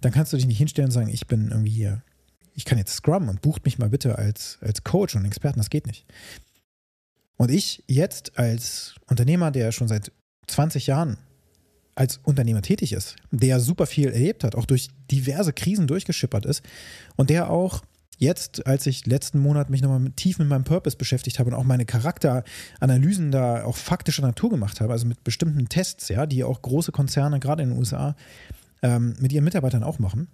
Dann 0.00 0.12
kannst 0.12 0.32
du 0.32 0.36
dich 0.36 0.46
nicht 0.46 0.58
hinstellen 0.58 0.88
und 0.88 0.92
sagen, 0.92 1.10
ich 1.10 1.26
bin 1.26 1.50
irgendwie 1.50 1.70
hier. 1.70 2.02
Ich 2.54 2.64
kann 2.64 2.78
jetzt 2.78 2.94
Scrum 2.94 3.28
und 3.28 3.42
bucht 3.42 3.64
mich 3.64 3.78
mal 3.78 3.88
bitte 3.88 4.18
als, 4.18 4.58
als 4.60 4.82
Coach 4.84 5.14
und 5.14 5.24
Experten. 5.24 5.58
Das 5.58 5.70
geht 5.70 5.86
nicht. 5.86 6.04
Und 7.36 7.50
ich 7.50 7.84
jetzt 7.86 8.38
als 8.38 8.96
Unternehmer, 9.08 9.50
der 9.50 9.72
schon 9.72 9.88
seit 9.88 10.12
20 10.46 10.86
Jahren 10.86 11.16
als 11.94 12.18
Unternehmer 12.24 12.62
tätig 12.62 12.92
ist, 12.92 13.16
der 13.30 13.60
super 13.60 13.86
viel 13.86 14.08
erlebt 14.08 14.44
hat, 14.44 14.54
auch 14.54 14.66
durch 14.66 14.88
diverse 15.10 15.52
Krisen 15.52 15.86
durchgeschippert 15.86 16.46
ist 16.46 16.62
und 17.16 17.30
der 17.30 17.50
auch 17.50 17.82
jetzt, 18.18 18.66
als 18.66 18.86
ich 18.86 19.06
letzten 19.06 19.38
Monat 19.38 19.70
mich 19.70 19.82
nochmal 19.82 20.10
tief 20.14 20.38
mit 20.38 20.48
meinem 20.48 20.64
Purpose 20.64 20.96
beschäftigt 20.96 21.38
habe 21.38 21.50
und 21.50 21.56
auch 21.56 21.64
meine 21.64 21.86
Charakteranalysen 21.86 23.30
da 23.30 23.64
auch 23.64 23.76
faktischer 23.76 24.22
Natur 24.22 24.50
gemacht 24.50 24.80
habe, 24.80 24.92
also 24.92 25.06
mit 25.06 25.24
bestimmten 25.24 25.68
Tests, 25.68 26.08
ja, 26.08 26.26
die 26.26 26.44
auch 26.44 26.62
große 26.62 26.92
Konzerne, 26.92 27.40
gerade 27.40 27.62
in 27.62 27.70
den 27.70 27.78
USA, 27.78 28.14
ähm, 28.82 29.14
mit 29.20 29.32
ihren 29.32 29.44
Mitarbeitern 29.44 29.82
auch 29.82 29.98
machen, 29.98 30.28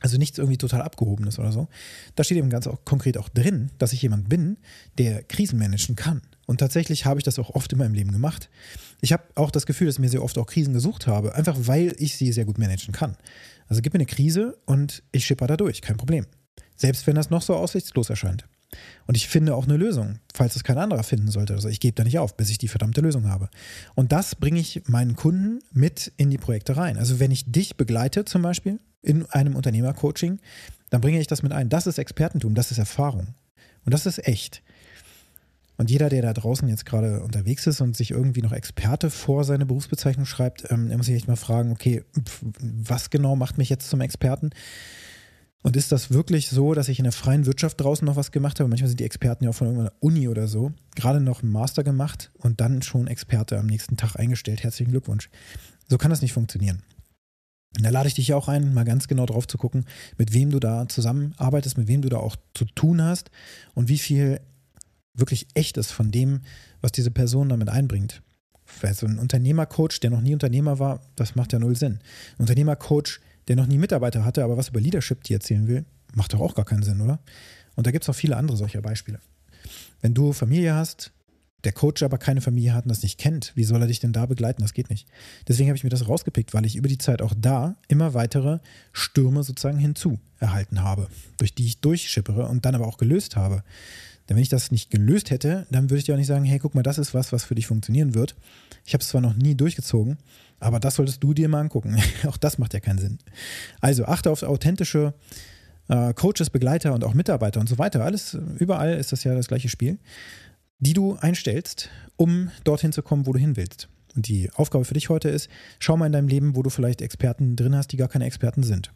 Also 0.00 0.18
nichts 0.18 0.38
irgendwie 0.38 0.58
total 0.58 0.82
abgehobenes 0.82 1.38
oder 1.38 1.52
so. 1.52 1.68
Da 2.14 2.24
steht 2.24 2.36
eben 2.36 2.50
ganz 2.50 2.66
auch 2.66 2.84
konkret 2.84 3.16
auch 3.16 3.28
drin, 3.30 3.70
dass 3.78 3.92
ich 3.94 4.02
jemand 4.02 4.28
bin, 4.28 4.58
der 4.98 5.22
Krisen 5.22 5.58
managen 5.58 5.96
kann. 5.96 6.20
Und 6.46 6.58
tatsächlich 6.58 7.06
habe 7.06 7.18
ich 7.18 7.24
das 7.24 7.38
auch 7.38 7.50
oft 7.50 7.72
in 7.72 7.78
meinem 7.78 7.94
Leben 7.94 8.12
gemacht. 8.12 8.50
Ich 9.00 9.12
habe 9.12 9.24
auch 9.34 9.50
das 9.50 9.66
Gefühl, 9.66 9.86
dass 9.86 9.96
ich 9.96 10.00
mir 10.00 10.10
sehr 10.10 10.22
oft 10.22 10.36
auch 10.38 10.46
Krisen 10.46 10.74
gesucht 10.74 11.06
habe, 11.06 11.34
einfach 11.34 11.56
weil 11.60 11.94
ich 11.98 12.16
sie 12.16 12.30
sehr 12.32 12.44
gut 12.44 12.58
managen 12.58 12.92
kann. 12.92 13.16
Also 13.68 13.82
gib 13.82 13.94
mir 13.94 13.98
eine 13.98 14.06
Krise 14.06 14.58
und 14.66 15.02
ich 15.12 15.24
schipper 15.24 15.46
da 15.46 15.56
durch, 15.56 15.80
kein 15.80 15.96
Problem. 15.96 16.26
Selbst 16.76 17.06
wenn 17.06 17.16
das 17.16 17.30
noch 17.30 17.42
so 17.42 17.56
aussichtslos 17.56 18.10
erscheint. 18.10 18.46
Und 19.06 19.16
ich 19.16 19.28
finde 19.28 19.54
auch 19.54 19.64
eine 19.64 19.76
Lösung, 19.76 20.18
falls 20.34 20.56
es 20.56 20.64
kein 20.64 20.78
anderer 20.78 21.02
finden 21.02 21.30
sollte. 21.30 21.54
Also 21.54 21.68
ich 21.68 21.80
gebe 21.80 21.94
da 21.94 22.04
nicht 22.04 22.18
auf, 22.18 22.36
bis 22.36 22.50
ich 22.50 22.58
die 22.58 22.68
verdammte 22.68 23.00
Lösung 23.00 23.28
habe. 23.28 23.48
Und 23.94 24.12
das 24.12 24.34
bringe 24.34 24.60
ich 24.60 24.82
meinen 24.86 25.16
Kunden 25.16 25.60
mit 25.72 26.12
in 26.16 26.30
die 26.30 26.38
Projekte 26.38 26.76
rein. 26.76 26.98
Also 26.98 27.20
wenn 27.20 27.30
ich 27.30 27.50
dich 27.50 27.76
begleite 27.76 28.24
zum 28.24 28.42
Beispiel 28.42 28.80
in 29.02 29.26
einem 29.26 29.54
Unternehmercoaching, 29.54 30.40
dann 30.90 31.00
bringe 31.00 31.20
ich 31.20 31.26
das 31.26 31.42
mit 31.42 31.52
ein. 31.52 31.68
Das 31.68 31.86
ist 31.86 31.98
Expertentum, 31.98 32.54
das 32.54 32.70
ist 32.70 32.78
Erfahrung. 32.78 33.34
Und 33.84 33.94
das 33.94 34.06
ist 34.06 34.26
echt. 34.26 34.62
Und 35.78 35.90
jeder, 35.90 36.08
der 36.08 36.22
da 36.22 36.32
draußen 36.32 36.68
jetzt 36.68 36.86
gerade 36.86 37.22
unterwegs 37.22 37.66
ist 37.66 37.80
und 37.80 37.96
sich 37.96 38.10
irgendwie 38.10 38.40
noch 38.40 38.52
Experte 38.52 39.10
vor 39.10 39.44
seine 39.44 39.66
Berufsbezeichnung 39.66 40.24
schreibt, 40.24 40.70
ähm, 40.70 40.88
der 40.88 40.96
muss 40.96 41.06
sich 41.06 41.16
echt 41.16 41.28
mal 41.28 41.36
fragen, 41.36 41.72
okay, 41.72 42.02
was 42.60 43.10
genau 43.10 43.36
macht 43.36 43.58
mich 43.58 43.68
jetzt 43.68 43.90
zum 43.90 44.00
Experten? 44.00 44.50
Und 45.66 45.76
ist 45.76 45.90
das 45.90 46.12
wirklich 46.12 46.48
so, 46.48 46.74
dass 46.74 46.88
ich 46.88 47.00
in 47.00 47.02
der 47.02 47.12
freien 47.12 47.44
Wirtschaft 47.44 47.80
draußen 47.80 48.06
noch 48.06 48.14
was 48.14 48.30
gemacht 48.30 48.60
habe? 48.60 48.68
Manchmal 48.68 48.86
sind 48.86 49.00
die 49.00 49.04
Experten 49.04 49.42
ja 49.42 49.50
auch 49.50 49.54
von 49.54 49.66
irgendeiner 49.66 49.96
Uni 49.98 50.28
oder 50.28 50.46
so, 50.46 50.72
gerade 50.94 51.18
noch 51.18 51.42
einen 51.42 51.50
Master 51.50 51.82
gemacht 51.82 52.30
und 52.34 52.60
dann 52.60 52.82
schon 52.82 53.08
Experte 53.08 53.58
am 53.58 53.66
nächsten 53.66 53.96
Tag 53.96 54.14
eingestellt. 54.14 54.62
Herzlichen 54.62 54.92
Glückwunsch. 54.92 55.28
So 55.88 55.98
kann 55.98 56.10
das 56.10 56.22
nicht 56.22 56.32
funktionieren. 56.32 56.84
Da 57.80 57.90
lade 57.90 58.06
ich 58.06 58.14
dich 58.14 58.32
auch 58.32 58.46
ein, 58.46 58.74
mal 58.74 58.84
ganz 58.84 59.08
genau 59.08 59.26
drauf 59.26 59.48
zu 59.48 59.58
gucken, 59.58 59.86
mit 60.18 60.32
wem 60.32 60.52
du 60.52 60.60
da 60.60 60.88
zusammenarbeitest, 60.88 61.76
mit 61.78 61.88
wem 61.88 62.00
du 62.00 62.10
da 62.10 62.18
auch 62.18 62.36
zu 62.54 62.64
tun 62.64 63.02
hast 63.02 63.32
und 63.74 63.88
wie 63.88 63.98
viel 63.98 64.40
wirklich 65.14 65.48
echt 65.54 65.78
ist 65.78 65.90
von 65.90 66.12
dem, 66.12 66.42
was 66.80 66.92
diese 66.92 67.10
Person 67.10 67.48
damit 67.48 67.70
einbringt. 67.70 68.22
Weil 68.82 68.94
so 68.94 69.04
ein 69.04 69.18
Unternehmercoach, 69.18 69.98
der 70.00 70.10
noch 70.10 70.20
nie 70.20 70.32
Unternehmer 70.32 70.78
war, 70.78 71.00
das 71.16 71.34
macht 71.34 71.52
ja 71.52 71.58
null 71.58 71.74
Sinn. 71.74 71.98
Ein 72.38 72.42
Unternehmercoach, 72.42 73.18
der 73.48 73.56
noch 73.56 73.66
nie 73.66 73.78
Mitarbeiter 73.78 74.24
hatte, 74.24 74.44
aber 74.44 74.56
was 74.56 74.68
über 74.68 74.80
Leadership 74.80 75.22
dir 75.24 75.36
erzählen 75.36 75.66
will, 75.68 75.84
macht 76.14 76.32
doch 76.32 76.40
auch 76.40 76.54
gar 76.54 76.64
keinen 76.64 76.82
Sinn, 76.82 77.00
oder? 77.00 77.20
Und 77.74 77.86
da 77.86 77.90
gibt 77.90 78.04
es 78.04 78.08
auch 78.08 78.14
viele 78.14 78.36
andere 78.36 78.56
solcher 78.56 78.82
Beispiele. 78.82 79.20
Wenn 80.00 80.14
du 80.14 80.32
Familie 80.32 80.74
hast, 80.74 81.12
der 81.64 81.72
Coach 81.72 82.02
aber 82.02 82.18
keine 82.18 82.40
Familie 82.40 82.74
hat 82.74 82.84
und 82.84 82.90
das 82.90 83.02
nicht 83.02 83.18
kennt, 83.18 83.52
wie 83.56 83.64
soll 83.64 83.80
er 83.80 83.88
dich 83.88 83.98
denn 83.98 84.12
da 84.12 84.26
begleiten? 84.26 84.62
Das 84.62 84.72
geht 84.72 84.88
nicht. 84.88 85.08
Deswegen 85.48 85.68
habe 85.68 85.76
ich 85.76 85.84
mir 85.84 85.90
das 85.90 86.06
rausgepickt, 86.06 86.54
weil 86.54 86.64
ich 86.64 86.76
über 86.76 86.88
die 86.88 86.98
Zeit 86.98 87.22
auch 87.22 87.34
da 87.36 87.74
immer 87.88 88.14
weitere 88.14 88.60
Stürme 88.92 89.42
sozusagen 89.42 89.78
hinzu 89.78 90.20
erhalten 90.38 90.82
habe, 90.82 91.08
durch 91.38 91.54
die 91.54 91.66
ich 91.66 91.80
durchschippere 91.80 92.46
und 92.46 92.64
dann 92.64 92.74
aber 92.74 92.86
auch 92.86 92.98
gelöst 92.98 93.36
habe. 93.36 93.64
Denn 94.28 94.36
wenn 94.36 94.42
ich 94.42 94.48
das 94.48 94.70
nicht 94.70 94.90
gelöst 94.90 95.30
hätte, 95.30 95.66
dann 95.70 95.90
würde 95.90 95.98
ich 95.98 96.04
dir 96.04 96.14
auch 96.14 96.18
nicht 96.18 96.26
sagen, 96.26 96.44
hey, 96.44 96.58
guck 96.58 96.74
mal, 96.74 96.82
das 96.82 96.98
ist 96.98 97.14
was, 97.14 97.32
was 97.32 97.44
für 97.44 97.54
dich 97.54 97.66
funktionieren 97.66 98.14
wird. 98.14 98.36
Ich 98.84 98.92
habe 98.94 99.02
es 99.02 99.08
zwar 99.08 99.20
noch 99.20 99.34
nie 99.34 99.54
durchgezogen, 99.54 100.18
aber 100.60 100.80
das 100.80 100.96
solltest 100.96 101.22
du 101.22 101.34
dir 101.34 101.48
mal 101.48 101.60
angucken. 101.60 101.96
auch 102.26 102.36
das 102.36 102.58
macht 102.58 102.74
ja 102.74 102.80
keinen 102.80 102.98
Sinn. 102.98 103.18
Also 103.80 104.04
achte 104.04 104.30
auf 104.30 104.42
authentische 104.42 105.14
äh, 105.88 106.14
Coaches, 106.14 106.50
Begleiter 106.50 106.94
und 106.94 107.04
auch 107.04 107.14
Mitarbeiter 107.14 107.60
und 107.60 107.68
so 107.68 107.78
weiter. 107.78 108.04
Alles, 108.04 108.36
überall 108.58 108.94
ist 108.94 109.12
das 109.12 109.24
ja 109.24 109.34
das 109.34 109.48
gleiche 109.48 109.68
Spiel, 109.68 109.98
die 110.78 110.92
du 110.92 111.16
einstellst, 111.16 111.90
um 112.16 112.50
dorthin 112.64 112.92
zu 112.92 113.02
kommen, 113.02 113.26
wo 113.26 113.32
du 113.32 113.38
hin 113.38 113.56
willst. 113.56 113.88
Und 114.14 114.28
die 114.28 114.50
Aufgabe 114.54 114.84
für 114.84 114.94
dich 114.94 115.10
heute 115.10 115.28
ist, 115.28 115.48
schau 115.78 115.96
mal 115.96 116.06
in 116.06 116.12
deinem 116.12 116.28
Leben, 116.28 116.56
wo 116.56 116.62
du 116.62 116.70
vielleicht 116.70 117.02
Experten 117.02 117.54
drin 117.54 117.76
hast, 117.76 117.92
die 117.92 117.98
gar 117.98 118.08
keine 118.08 118.24
Experten 118.24 118.62
sind. 118.62 118.92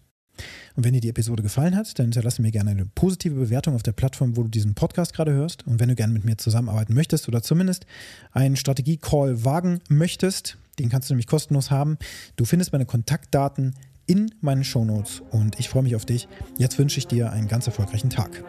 Und 0.76 0.84
wenn 0.84 0.92
dir 0.92 1.00
die 1.00 1.08
Episode 1.08 1.42
gefallen 1.42 1.76
hat, 1.76 1.98
dann 1.98 2.06
hinterlasse 2.06 2.42
mir 2.42 2.50
gerne 2.50 2.70
eine 2.70 2.86
positive 2.86 3.34
Bewertung 3.34 3.74
auf 3.74 3.82
der 3.82 3.92
Plattform, 3.92 4.36
wo 4.36 4.42
du 4.42 4.48
diesen 4.48 4.74
Podcast 4.74 5.12
gerade 5.14 5.32
hörst. 5.32 5.66
Und 5.66 5.80
wenn 5.80 5.88
du 5.88 5.94
gerne 5.94 6.12
mit 6.12 6.24
mir 6.24 6.36
zusammenarbeiten 6.36 6.94
möchtest 6.94 7.28
oder 7.28 7.42
zumindest 7.42 7.86
einen 8.32 8.56
Strategie-Call 8.56 9.44
wagen 9.44 9.80
möchtest, 9.88 10.58
den 10.78 10.88
kannst 10.88 11.10
du 11.10 11.14
nämlich 11.14 11.26
kostenlos 11.26 11.70
haben. 11.70 11.98
Du 12.36 12.44
findest 12.44 12.72
meine 12.72 12.86
Kontaktdaten 12.86 13.74
in 14.06 14.34
meinen 14.40 14.64
Shownotes 14.64 15.22
und 15.30 15.60
ich 15.60 15.68
freue 15.68 15.82
mich 15.82 15.94
auf 15.94 16.04
dich. 16.04 16.26
Jetzt 16.58 16.78
wünsche 16.78 16.98
ich 16.98 17.06
dir 17.06 17.30
einen 17.30 17.48
ganz 17.48 17.66
erfolgreichen 17.66 18.10
Tag. 18.10 18.42